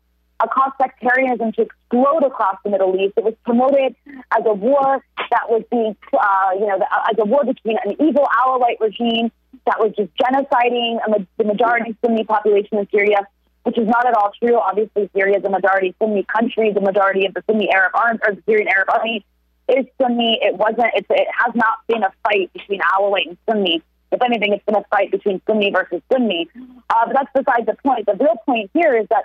[0.46, 3.14] caused sectarianism to explode across the Middle East.
[3.16, 6.78] It was promoted as a war that was being, uh, you know,
[7.10, 9.32] as a war between an evil Alawite regime
[9.66, 10.98] that was just genociding
[11.38, 13.26] the majority Sunni population in Syria,
[13.64, 14.58] which is not at all true.
[14.58, 16.72] Obviously, Syria is a majority Sunni country.
[16.72, 19.24] The majority of the Sunni Arab army, or the Syrian Arab army,
[19.68, 20.38] is Sunni.
[20.40, 20.90] It wasn't.
[20.94, 23.82] It's, it has not been a fight between Alawite and Sunni.
[24.10, 26.48] If anything, it's been a fight between Sunni versus Sunni.
[26.88, 28.06] Uh, but that's beside the point.
[28.06, 29.24] The real point here is that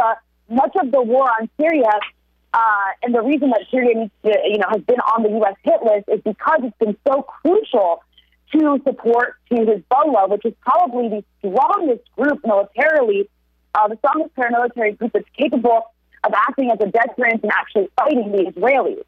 [0.00, 0.14] uh,
[0.48, 1.92] much of the war on Syria
[2.56, 5.54] uh, and the reason that Syria needs to, you know, has been on the U.S.
[5.62, 8.02] hit list is because it's been so crucial
[8.52, 13.28] to support to Hezbollah, which is probably the strongest group militarily,
[13.76, 15.92] uh, the strongest paramilitary group that's capable
[16.24, 19.04] of acting as a deterrent and actually fighting the Israelis.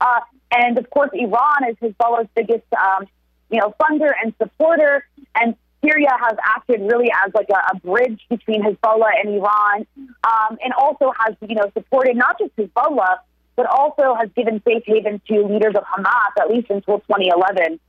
[0.00, 0.20] Uh,
[0.52, 3.06] and of course, Iran is Hezbollah's biggest, um,
[3.50, 5.06] you know, funder and supporter.
[5.34, 9.86] And Syria has acted really as like a, a bridge between Hezbollah and Iran,
[10.24, 13.18] um, and also has you know supported not just Hezbollah,
[13.56, 17.80] but also has given safe haven to leaders of Hamas at least until 2011,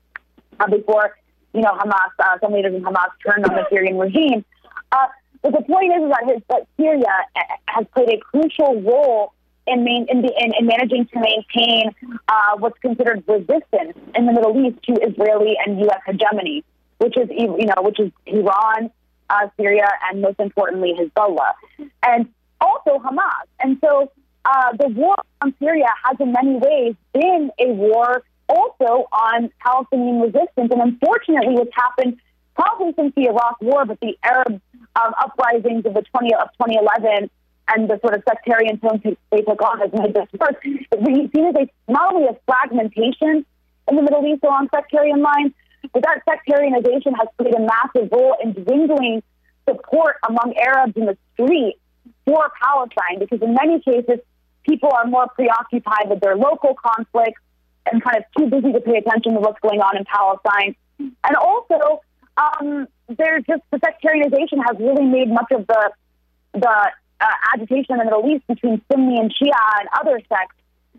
[0.60, 1.18] uh, before
[1.54, 4.46] you know Hamas, uh, some leaders in Hamas turned on the Syrian regime.
[4.92, 5.08] Uh,
[5.42, 9.34] but the point is that, his, that Syria uh, has played a crucial role
[9.68, 11.92] in, main, in, the, in, in managing to maintain
[12.28, 16.02] uh, what's considered resistance in the Middle East to Israeli and U.S.
[16.06, 16.64] hegemony
[17.02, 18.92] which is you know which is Iran,
[19.30, 21.54] uh, Syria, and most importantly Hezbollah,
[22.06, 22.30] and
[22.62, 23.48] also Hamas.
[23.60, 24.12] And so
[24.46, 30.22] uh, the war on Syria has in many ways been a war also on Palestinian
[30.22, 30.72] resistance.
[30.72, 32.18] And unfortunately, what's happened
[32.62, 34.62] probably since the Iraq War, but the Arab
[34.96, 37.30] um, uprisings of the 20 of 2011
[37.70, 39.02] and the sort of sectarian tone
[39.32, 40.56] they took on has made this worse.
[41.00, 43.46] We see a, not only a fragmentation
[43.88, 45.54] in the Middle East along sectarian lines,
[45.94, 49.24] but that sectarianization has played a massive role in dwindling
[49.68, 51.78] support among Arabs in the street
[52.26, 54.20] for Palestine because in many cases,
[54.68, 57.42] people are more preoccupied with their local conflicts
[57.92, 60.76] and kind of too busy to pay attention to what's going on in Palestine.
[61.00, 62.02] And also,
[62.38, 65.92] um, there's just the sectarianization has really made much of the
[66.54, 70.56] the uh, agitation in the Middle East between Sunni and Shia and other sects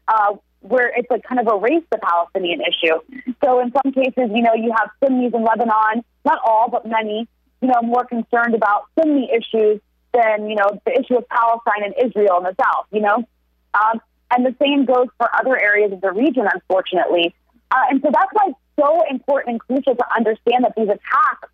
[0.09, 3.25] uh, where it's like kind of erased the Palestinian issue.
[3.45, 7.29] So in some cases, you know, you have Sunnis in Lebanon, not all, but many,
[7.61, 9.81] you know, more concerned about Sunni issues
[10.15, 13.25] than, you know, the issue of Palestine and Israel in the South, you know?
[13.75, 17.35] Um, and the same goes for other areas of the region, unfortunately.
[17.71, 21.49] Uh, and so that's why so important and crucial to understand that these attacks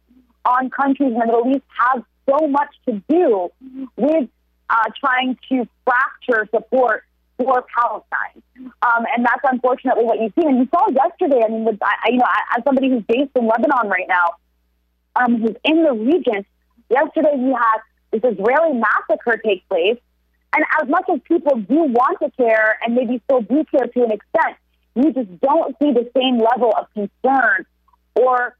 [0.44, 3.50] on countries in the Middle East have so much to do
[3.96, 4.28] with
[4.70, 7.04] uh, trying to fracture support
[7.38, 8.42] for Palestine.
[8.82, 10.48] Um, and that's unfortunately what you've seen.
[10.48, 13.46] And you saw yesterday, I mean, with, I, you know, as somebody who's based in
[13.46, 14.34] Lebanon right now,
[15.16, 16.44] um, who's in the region,
[16.90, 17.78] yesterday you had
[18.10, 19.98] this Israeli massacre take place.
[20.54, 24.02] And as much as people do want to care and maybe still do care to
[24.02, 24.56] an extent,
[24.94, 27.66] you just don't see the same level of concern
[28.14, 28.56] or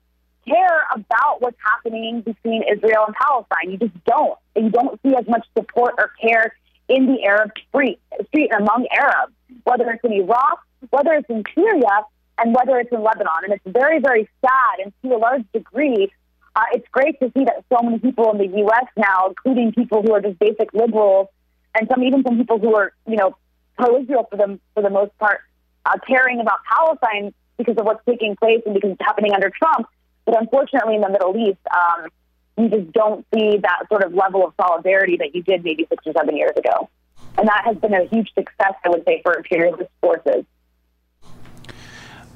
[0.47, 3.71] care about what's happening between Israel and Palestine.
[3.71, 4.39] You just don't.
[4.57, 6.55] You don't see as much support or care
[6.89, 9.33] in the Arab street, street among Arabs,
[9.65, 10.61] whether it's in Iraq,
[10.91, 12.05] whether it's in Syria,
[12.39, 13.45] and whether it's in Lebanon.
[13.45, 14.85] And it's very, very sad.
[14.85, 16.11] And to a large degree,
[16.57, 18.87] uh, it's great to see that so many people in the U.S.
[18.97, 21.29] now, including people who are just basic liberals,
[21.75, 23.37] and some even some people who are, you know,
[23.77, 25.41] pro-Israel for the for the most part,
[25.89, 29.89] uh, caring about Palestine because of what's taking place and because it's happening under Trump.
[30.25, 32.09] But unfortunately, in the Middle East, um,
[32.57, 36.07] you just don't see that sort of level of solidarity that you did maybe six
[36.07, 36.89] or seven years ago.
[37.37, 40.45] And that has been a huge success, I would say, for imperialist forces.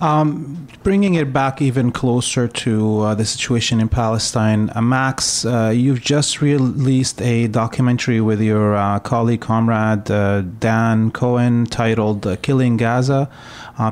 [0.03, 5.73] Um, bringing it back even closer to uh, the situation in Palestine, uh, Max, uh,
[5.73, 12.35] you've just released a documentary with your uh, colleague, comrade uh, Dan Cohen, titled uh,
[12.43, 13.31] Killing Gaza.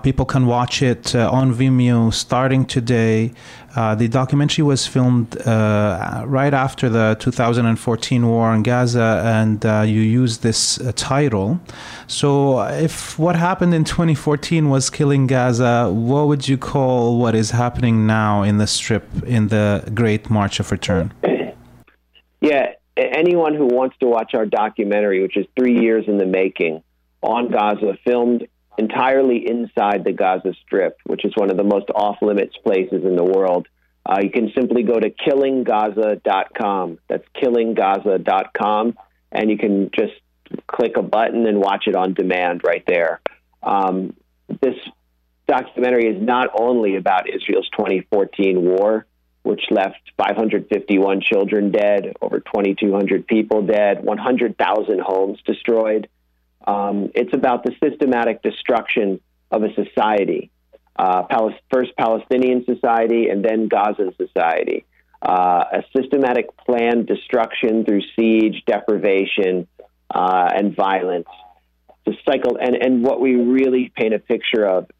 [0.02, 3.32] People can watch it on Vimeo starting today.
[3.76, 9.82] Uh, the documentary was filmed uh, right after the 2014 war in Gaza, and uh,
[9.86, 11.60] you used this uh, title.
[12.08, 17.52] So, if what happened in 2014 was killing Gaza, what would you call what is
[17.52, 21.12] happening now in the strip in the Great March of Return?
[22.42, 26.82] Yeah, anyone who wants to watch our documentary, which is three years in the making,
[27.20, 28.48] on Gaza, filmed
[28.80, 33.14] entirely inside the Gaza Strip, which is one of the most off limits places in
[33.14, 33.68] the world.
[34.06, 36.98] Uh, you can simply go to killinggaza.com.
[37.08, 38.98] That's killinggaza.com,
[39.30, 40.14] and you can just
[40.66, 43.20] click a button and watch it on demand right there.
[43.62, 44.16] Um,
[44.62, 44.76] this
[45.46, 49.06] documentary is not only about Israel's 2014 war,
[49.42, 56.08] which left 551 children dead, over 2,200 people dead, 100,000 homes destroyed.
[56.70, 60.50] Um, it's about the systematic destruction of a society.
[60.96, 61.22] Uh,
[61.72, 64.84] first Palestinian society and then Gaza society.
[65.22, 69.66] Uh, a systematic planned destruction through siege, deprivation,
[70.14, 71.28] uh, and violence.
[72.06, 74.90] The cycle, and, and what we really paint a picture of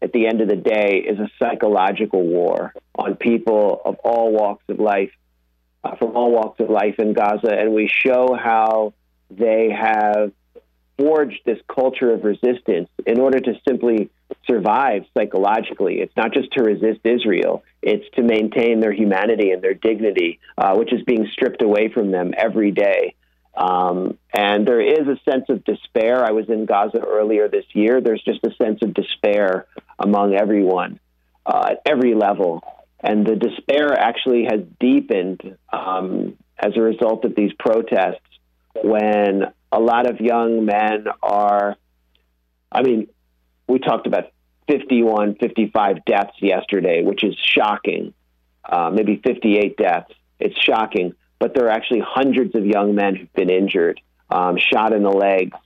[0.00, 4.64] at the end of the day is a psychological war on people of all walks
[4.68, 5.12] of life,
[5.84, 8.94] uh, from all walks of life in Gaza, and we show how
[9.30, 10.32] they have
[10.98, 14.10] forged this culture of resistance in order to simply
[14.46, 16.00] survive psychologically.
[16.00, 20.74] It's not just to resist Israel, it's to maintain their humanity and their dignity, uh,
[20.74, 23.14] which is being stripped away from them every day.
[23.56, 26.24] Um, and there is a sense of despair.
[26.24, 28.00] I was in Gaza earlier this year.
[28.00, 29.66] There's just a sense of despair
[29.98, 31.00] among everyone
[31.46, 32.62] uh, at every level.
[33.00, 38.20] And the despair actually has deepened um, as a result of these protests
[38.82, 39.44] when
[39.76, 41.76] a lot of young men are,
[42.72, 43.08] I mean,
[43.68, 44.32] we talked about
[44.68, 48.14] 51, 55 deaths yesterday, which is shocking.
[48.64, 50.12] Uh, maybe 58 deaths.
[50.40, 51.12] It's shocking.
[51.38, 54.00] But there are actually hundreds of young men who've been injured,
[54.30, 55.56] um, shot in the legs,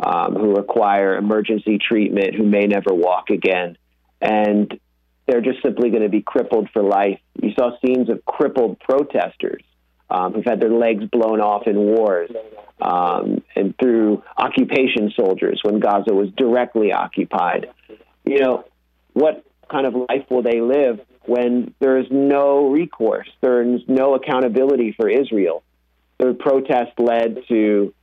[0.00, 3.78] um, who require emergency treatment, who may never walk again.
[4.20, 4.80] And
[5.26, 7.20] they're just simply going to be crippled for life.
[7.40, 9.62] You saw scenes of crippled protesters
[10.10, 12.30] um, who've had their legs blown off in wars
[12.80, 17.68] um, and through occupation soldiers when Gaza was directly occupied.
[18.24, 18.64] You know,
[19.12, 23.28] what kind of life will they live when there is no recourse?
[23.40, 25.62] There is no accountability for Israel.
[26.18, 27.94] The protest led to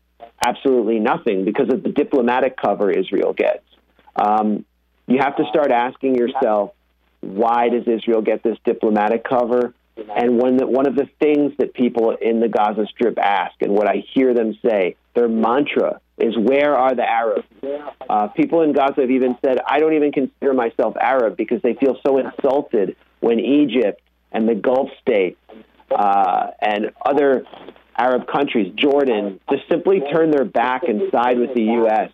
[0.46, 3.64] absolutely nothing because of the diplomatic cover Israel gets.
[4.16, 4.66] Um,
[5.08, 6.72] you have to start asking yourself,
[7.22, 9.74] why does Israel get this diplomatic cover?
[10.16, 13.88] And one, one of the things that people in the Gaza Strip ask, and what
[13.88, 17.48] I hear them say, their mantra is, Where are the Arabs?
[18.10, 21.74] Uh, people in Gaza have even said, I don't even consider myself Arab because they
[21.74, 25.40] feel so insulted when Egypt and the Gulf states
[25.92, 27.46] uh, and other
[27.98, 32.12] Arab countries, Jordan, just simply turn their back and side with the U.S.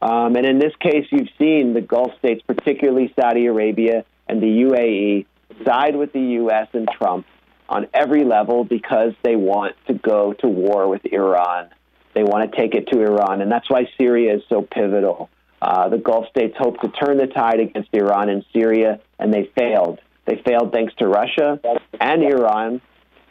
[0.00, 4.46] Um, and in this case, you've seen the Gulf states, particularly Saudi Arabia and the
[4.46, 5.26] UAE,
[5.64, 6.68] side with the U.S.
[6.72, 7.26] and Trump
[7.68, 11.68] on every level because they want to go to war with Iran.
[12.14, 15.30] They want to take it to Iran, and that's why Syria is so pivotal.
[15.62, 19.50] Uh, the Gulf states hoped to turn the tide against Iran in Syria, and they
[19.56, 20.00] failed.
[20.26, 21.60] They failed thanks to Russia
[22.00, 22.80] and Iran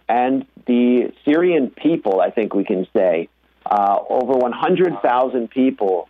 [0.10, 3.30] and the Syrian people, I think we can say.
[3.66, 6.10] Uh, over 100,000 people,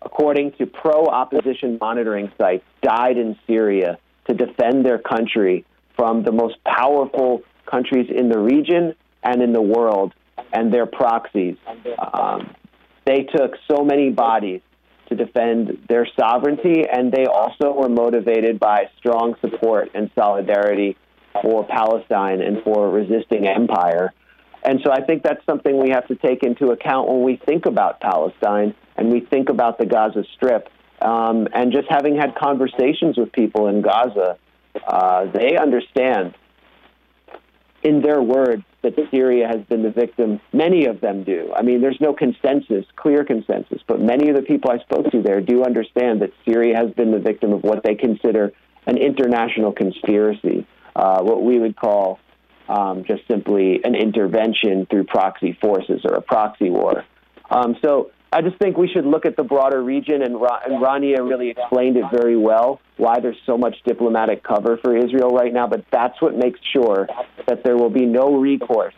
[0.00, 3.98] according to pro opposition monitoring sites, died in Syria
[4.28, 5.64] to defend their country
[5.96, 10.12] from the most powerful countries in the region and in the world
[10.52, 11.56] and their proxies.
[12.12, 12.54] Um,
[13.04, 14.60] they took so many bodies
[15.08, 20.96] to defend their sovereignty, and they also were motivated by strong support and solidarity
[21.42, 24.12] for Palestine and for resisting empire.
[24.64, 27.66] And so I think that's something we have to take into account when we think
[27.66, 30.68] about Palestine and we think about the Gaza Strip
[31.00, 34.38] um, and just having had conversations with people in Gaza,
[34.86, 36.34] uh, they understand,
[37.82, 40.40] in their words, that Syria has been the victim.
[40.52, 41.52] Many of them do.
[41.54, 45.22] I mean, there's no consensus, clear consensus, but many of the people I spoke to
[45.22, 48.52] there do understand that Syria has been the victim of what they consider
[48.86, 52.20] an international conspiracy, uh, what we would call
[52.68, 57.04] um, just simply an intervention through proxy forces or a proxy war.
[57.50, 60.74] Um, so I just think we should look at the broader region, and, Ra- and
[60.74, 65.50] Rania really explained it very well why there's so much diplomatic cover for Israel right
[65.50, 65.66] now.
[65.66, 67.08] But that's what makes sure
[67.46, 68.92] that there will be no recourse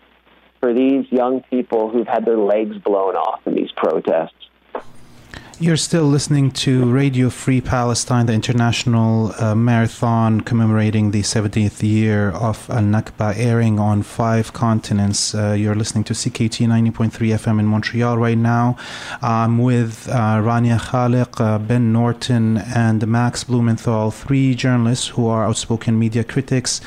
[0.58, 4.34] for these young people who've had their legs blown off in these protests.
[5.60, 12.30] You're still listening to Radio Free Palestine, the international uh, marathon commemorating the 70th year
[12.30, 15.34] of Al Nakba, airing on five continents.
[15.34, 18.76] Uh, you're listening to CKUT 90.3 FM in Montreal right now.
[19.20, 25.44] I'm with uh, Rania Khalek, uh, Ben Norton, and Max Blumenthal, three journalists who are
[25.44, 26.80] outspoken media critics.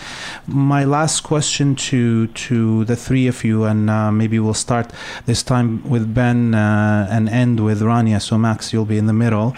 [0.47, 4.93] My last question to to the three of you, and uh, maybe we'll start
[5.25, 8.21] this time with Ben uh, and end with Rania.
[8.21, 9.55] So, Max Max, you'll be in the middle.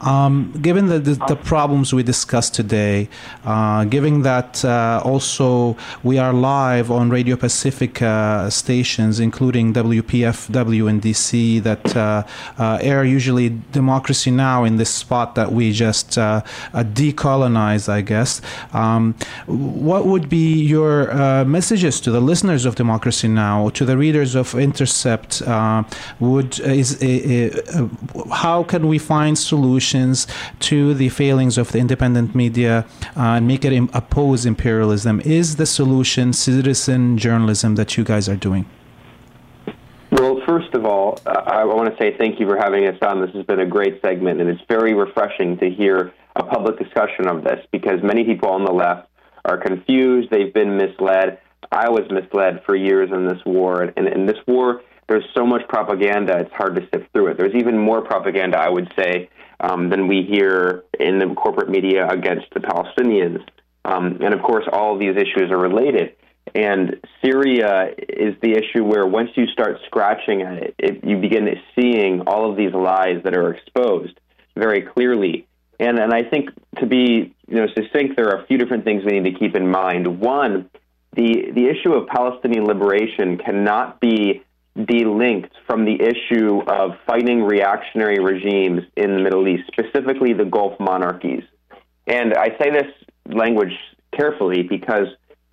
[0.00, 3.08] Um, given the, the, the, problems we discussed today,
[3.44, 10.90] uh, given that uh, also we are live on Radio Pacifica uh, stations, including WPFW
[10.90, 12.22] in DC, that uh,
[12.58, 14.64] uh, air usually Democracy Now!
[14.64, 16.42] in this spot that we just uh,
[16.74, 18.42] decolonized, I guess.
[18.72, 19.14] Um,
[19.46, 24.54] what would be your messages to the listeners of Democracy Now!, to the readers of
[24.54, 25.42] Intercept?
[26.20, 27.02] would is
[28.44, 30.26] how can we find solutions?
[30.60, 32.86] to the failings of the independent media
[33.16, 35.20] uh, and make it Im- oppose imperialism.
[35.20, 38.64] Is the solution citizen journalism that you guys are doing?
[40.10, 43.20] Well, first of all, I want to say thank you for having us on.
[43.20, 47.26] This has been a great segment, and it's very refreshing to hear a public discussion
[47.28, 49.08] of this because many people on the left
[49.44, 51.38] are confused, they've been misled.
[51.72, 55.66] I was misled for years in this war, and in this war, there's so much
[55.68, 57.38] propaganda, it's hard to sift through it.
[57.38, 59.28] There's even more propaganda, I would say,
[59.60, 63.44] um, than we hear in the corporate media against the Palestinians.
[63.84, 66.16] Um, and of course, all of these issues are related.
[66.54, 71.48] And Syria is the issue where once you start scratching at it, it you begin
[71.74, 74.18] seeing all of these lies that are exposed
[74.56, 75.46] very clearly.
[75.80, 79.02] And and I think to be you know succinct, there are a few different things
[79.04, 80.20] we need to keep in mind.
[80.20, 80.70] One,
[81.14, 84.42] the the issue of Palestinian liberation cannot be
[84.76, 90.78] delinked from the issue of fighting reactionary regimes in the Middle East, specifically the Gulf
[90.80, 91.44] monarchies.
[92.06, 92.92] And I say this
[93.26, 93.72] language
[94.16, 95.06] carefully because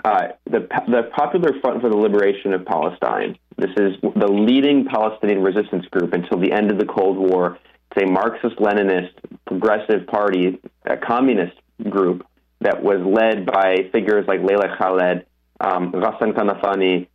[0.03, 5.43] uh, the, the Popular Front for the Liberation of Palestine, this is the leading Palestinian
[5.43, 7.59] resistance group until the end of the Cold War.
[7.91, 9.11] It's a Marxist Leninist
[9.45, 11.57] progressive party, a communist
[11.89, 12.25] group
[12.61, 15.25] that was led by figures like Leila Khaled,
[15.59, 17.07] um, Ghassan Kanafani,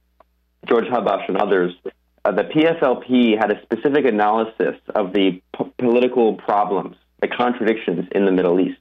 [0.66, 1.72] George Habash, and others,
[2.24, 8.24] uh, the PFLP had a specific analysis of the p- political problems, the contradictions in
[8.24, 8.78] the Middle East.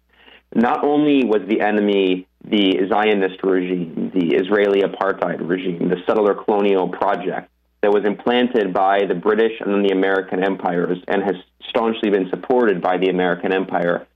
[0.54, 6.90] Not only was the enemy the Zionist regime, the Israeli apartheid regime, the settler colonial
[6.90, 7.50] project
[7.82, 11.36] that was implanted by the British and then the American empires and has
[11.70, 14.08] staunchly been supported by the American empire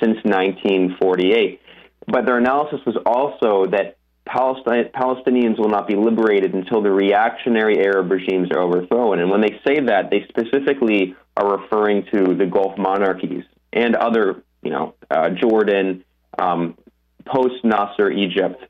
[0.00, 1.60] since 1948.
[2.06, 7.84] But their analysis was also that Palestine, Palestinians will not be liberated until the reactionary
[7.84, 9.18] Arab regimes are overthrown.
[9.18, 14.42] And when they say that, they specifically are referring to the Gulf monarchies and other,
[14.62, 16.04] you know, uh, Jordan,
[16.38, 16.76] um,
[17.24, 18.62] post Nasser Egypt.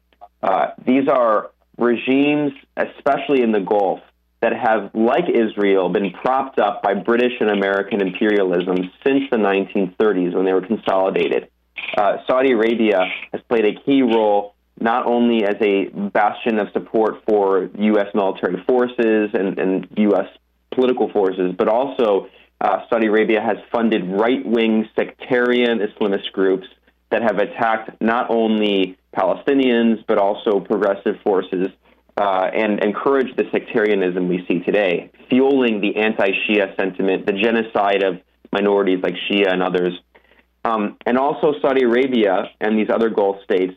[0.43, 4.01] Uh, these are regimes, especially in the Gulf,
[4.41, 10.35] that have, like Israel, been propped up by British and American imperialism since the 1930s
[10.35, 11.49] when they were consolidated.
[11.97, 17.23] Uh, Saudi Arabia has played a key role not only as a bastion of support
[17.29, 18.07] for U.S.
[18.15, 20.27] military forces and, and U.S.
[20.75, 22.29] political forces, but also
[22.61, 26.67] uh, Saudi Arabia has funded right wing sectarian Islamist groups
[27.11, 31.69] that have attacked not only Palestinians, but also progressive forces.
[32.15, 38.03] Uh, and encouraged the sectarianism we see today, fueling the anti Shia sentiment, the genocide
[38.03, 38.21] of
[38.53, 39.99] minorities like Shia and others.
[40.63, 43.73] Um, and also, Saudi Arabia and these other Gulf states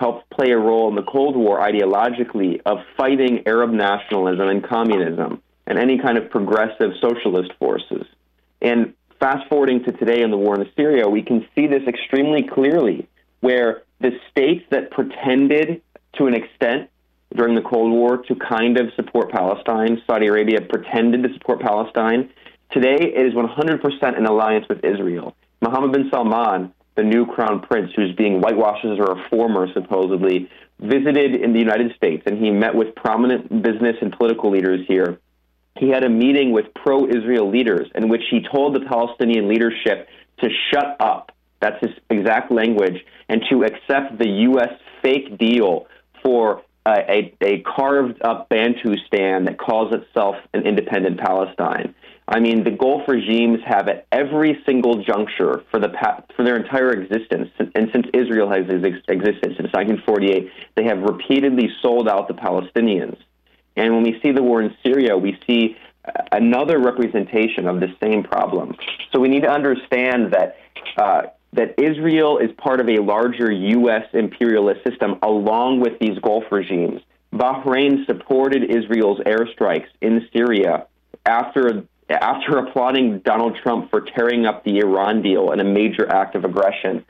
[0.00, 5.42] helped play a role in the Cold War ideologically of fighting Arab nationalism and communism
[5.66, 8.06] and any kind of progressive socialist forces.
[8.62, 12.42] And fast forwarding to today in the war in Syria, we can see this extremely
[12.42, 13.06] clearly,
[13.40, 15.82] where the states that pretended
[16.16, 16.88] to an extent
[17.36, 22.30] during the Cold War to kind of support Palestine, Saudi Arabia pretended to support Palestine.
[22.72, 25.36] Today, it is 100% in alliance with Israel.
[25.60, 31.34] Mohammed bin Salman the new crown prince, who's being whitewashed as a reformer, supposedly, visited
[31.34, 35.18] in the United States and he met with prominent business and political leaders here.
[35.78, 40.08] He had a meeting with pro Israel leaders in which he told the Palestinian leadership
[40.42, 41.32] to shut up.
[41.60, 44.72] That's his exact language, and to accept the U.S.
[45.02, 45.86] fake deal
[46.22, 51.94] for a, a, carved up Bantustan that calls itself an independent Palestine.
[52.30, 55.92] I mean, the Gulf regimes have at every single juncture for the
[56.36, 62.08] for their entire existence, and since Israel has existed since 1948, they have repeatedly sold
[62.08, 63.16] out the Palestinians.
[63.76, 65.76] And when we see the war in Syria, we see
[66.30, 68.76] another representation of the same problem.
[69.12, 70.56] So we need to understand that.
[70.96, 71.22] Uh,
[71.52, 74.04] that Israel is part of a larger U.S.
[74.12, 77.00] imperialist system along with these Gulf regimes.
[77.34, 80.86] Bahrain supported Israel's airstrikes in Syria
[81.26, 86.34] after after applauding Donald Trump for tearing up the Iran deal in a major act
[86.34, 87.04] of aggression.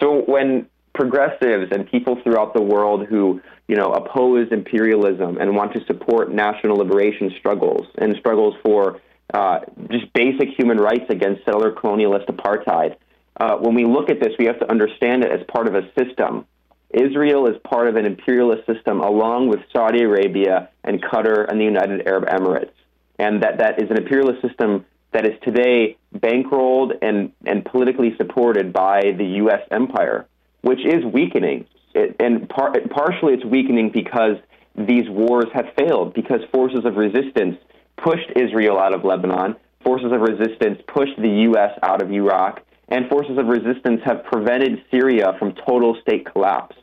[0.00, 5.72] So when progressives and people throughout the world who you know oppose imperialism and want
[5.72, 9.00] to support national liberation struggles and struggles for
[9.32, 12.94] uh, just basic human rights against settler colonialist apartheid.
[13.40, 15.82] Uh, when we look at this, we have to understand it as part of a
[15.98, 16.46] system.
[16.90, 21.64] Israel is part of an imperialist system along with Saudi Arabia and Qatar and the
[21.64, 22.70] United Arab Emirates.
[23.18, 28.72] And that, that is an imperialist system that is today bankrolled and, and politically supported
[28.72, 29.60] by the U.S.
[29.70, 30.26] empire,
[30.62, 31.66] which is weakening.
[31.94, 34.36] It, and par- partially it's weakening because
[34.76, 37.56] these wars have failed, because forces of resistance
[37.96, 39.54] pushed Israel out of Lebanon,
[39.84, 41.78] forces of resistance pushed the U.S.
[41.82, 46.76] out of Iraq, and forces of resistance have prevented Syria from total state collapse.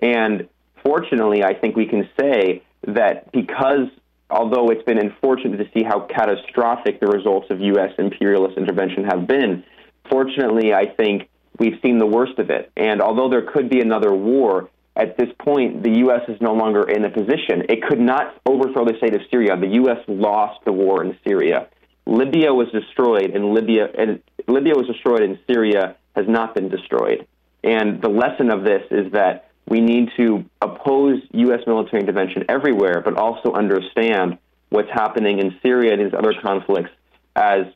[0.00, 0.48] And
[0.84, 3.88] fortunately, I think we can say that because,
[4.30, 7.92] although it's been unfortunate to see how catastrophic the results of U.S.
[7.98, 9.64] imperialist intervention have been,
[10.10, 11.28] fortunately, I think
[11.58, 12.70] we've seen the worst of it.
[12.76, 16.22] And although there could be another war, at this point, the U.S.
[16.28, 17.62] is no longer in a position.
[17.68, 19.56] It could not overthrow the state of Syria.
[19.56, 19.98] The U.S.
[20.08, 21.68] lost the war in Syria.
[22.06, 27.26] Libya was destroyed, and Libya and Libya was destroyed, and Syria has not been destroyed.
[27.62, 31.60] And the lesson of this is that we need to oppose U.S.
[31.66, 34.36] military intervention everywhere, but also understand
[34.68, 36.90] what's happening in Syria and these other conflicts
[37.36, 37.66] as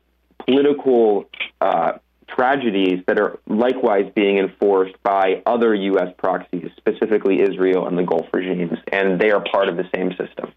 [0.45, 1.29] political
[1.61, 1.93] uh,
[2.27, 6.13] tragedies that are likewise being enforced by other U.S.
[6.17, 10.51] proxies, specifically Israel and the Gulf regimes, and they are part of the same system.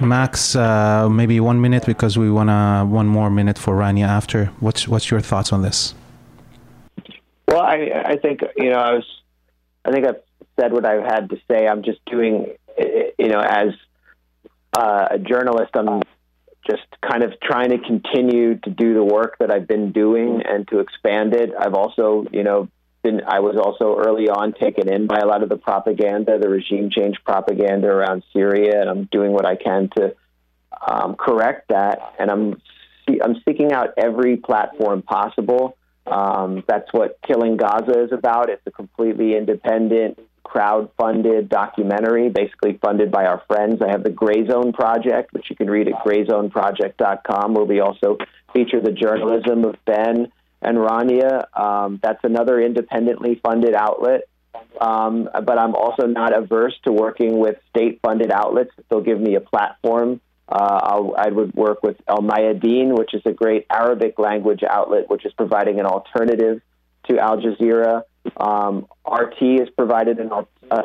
[0.00, 4.46] Max, uh, maybe one minute because we want to one more minute for Rania after.
[4.60, 5.94] What's what's your thoughts on this?
[7.48, 9.04] Well, I I think you know I was
[9.84, 10.25] I think I've
[10.58, 11.66] said what I've had to say.
[11.66, 13.68] I'm just doing you know as
[14.76, 16.02] uh, a journalist, I'm
[16.68, 20.66] just kind of trying to continue to do the work that I've been doing and
[20.68, 21.52] to expand it.
[21.58, 22.68] I've also you know
[23.02, 26.48] been I was also early on taken in by a lot of the propaganda, the
[26.48, 30.14] regime change propaganda around Syria, and I'm doing what I can to
[30.86, 32.14] um, correct that.
[32.18, 32.60] And I'm
[33.08, 35.76] I'm seeking out every platform possible.
[36.06, 38.50] Um, that's what Killing Gaza is about.
[38.50, 43.82] It's a completely independent, crowd-funded documentary, basically funded by our friends.
[43.82, 48.16] I have the Gray Zone Project, which you can read at grayzoneproject.com, where we also
[48.52, 50.30] feature the journalism of Ben
[50.62, 51.44] and Rania.
[51.58, 54.22] Um, that's another independently funded outlet.
[54.80, 58.70] Um, but I'm also not averse to working with state funded outlets.
[58.88, 60.20] They'll give me a platform.
[60.48, 65.26] Uh, i would work with Al Mayadeen, which is a great Arabic language outlet, which
[65.26, 66.62] is providing an alternative
[67.08, 68.02] to Al Jazeera.
[68.36, 70.30] Um, RT has provided an,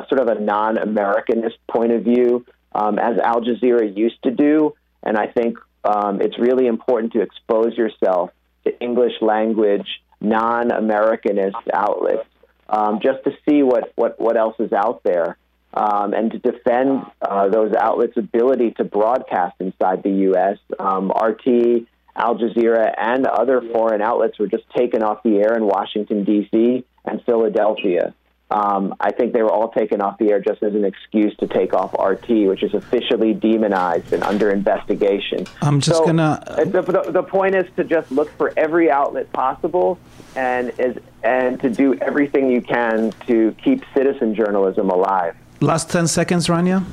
[0.08, 4.74] sort of a non Americanist point of view, um, as Al Jazeera used to do.
[5.02, 8.30] And I think um, it's really important to expose yourself
[8.64, 9.86] to English language,
[10.20, 12.28] non Americanist outlets,
[12.68, 15.36] um, just to see what, what, what else is out there.
[15.74, 20.58] Um, and to defend uh, those outlets' ability to broadcast inside the U.S.
[20.78, 25.64] Um, RT, Al Jazeera, and other foreign outlets were just taken off the air in
[25.64, 26.84] Washington, D.C.
[27.04, 28.14] and Philadelphia.
[28.52, 31.46] Um, I think they were all taken off the air just as an excuse to
[31.46, 35.46] take off RT, which is officially demonized and under investigation.
[35.62, 36.42] I'm just so, gonna.
[36.46, 39.98] Uh, the, the, the, point is to just look for every outlet possible
[40.36, 45.34] and is, and to do everything you can to keep citizen journalism alive.
[45.60, 46.84] Last ten seconds, Rania.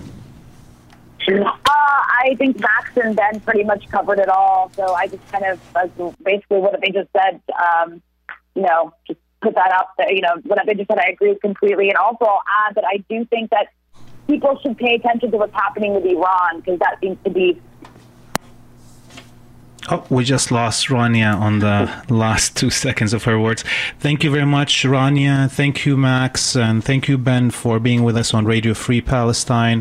[1.27, 4.71] Uh, I think Max and Ben pretty much covered it all.
[4.75, 5.59] So I just kind of
[6.23, 7.41] basically what they just said.
[7.59, 8.01] Um,
[8.55, 10.11] you know, just put that out there.
[10.11, 11.89] You know, what I just said, I agree completely.
[11.89, 13.67] And also, I'll add that I do think that
[14.27, 17.59] people should pay attention to what's happening with Iran because that seems to be.
[19.91, 23.63] Oh, we just lost Rania on the last two seconds of her words.
[23.99, 25.49] Thank you very much, Rania.
[25.49, 26.55] Thank you, Max.
[26.55, 29.77] And thank you, Ben, for being with us on Radio Free Palestine.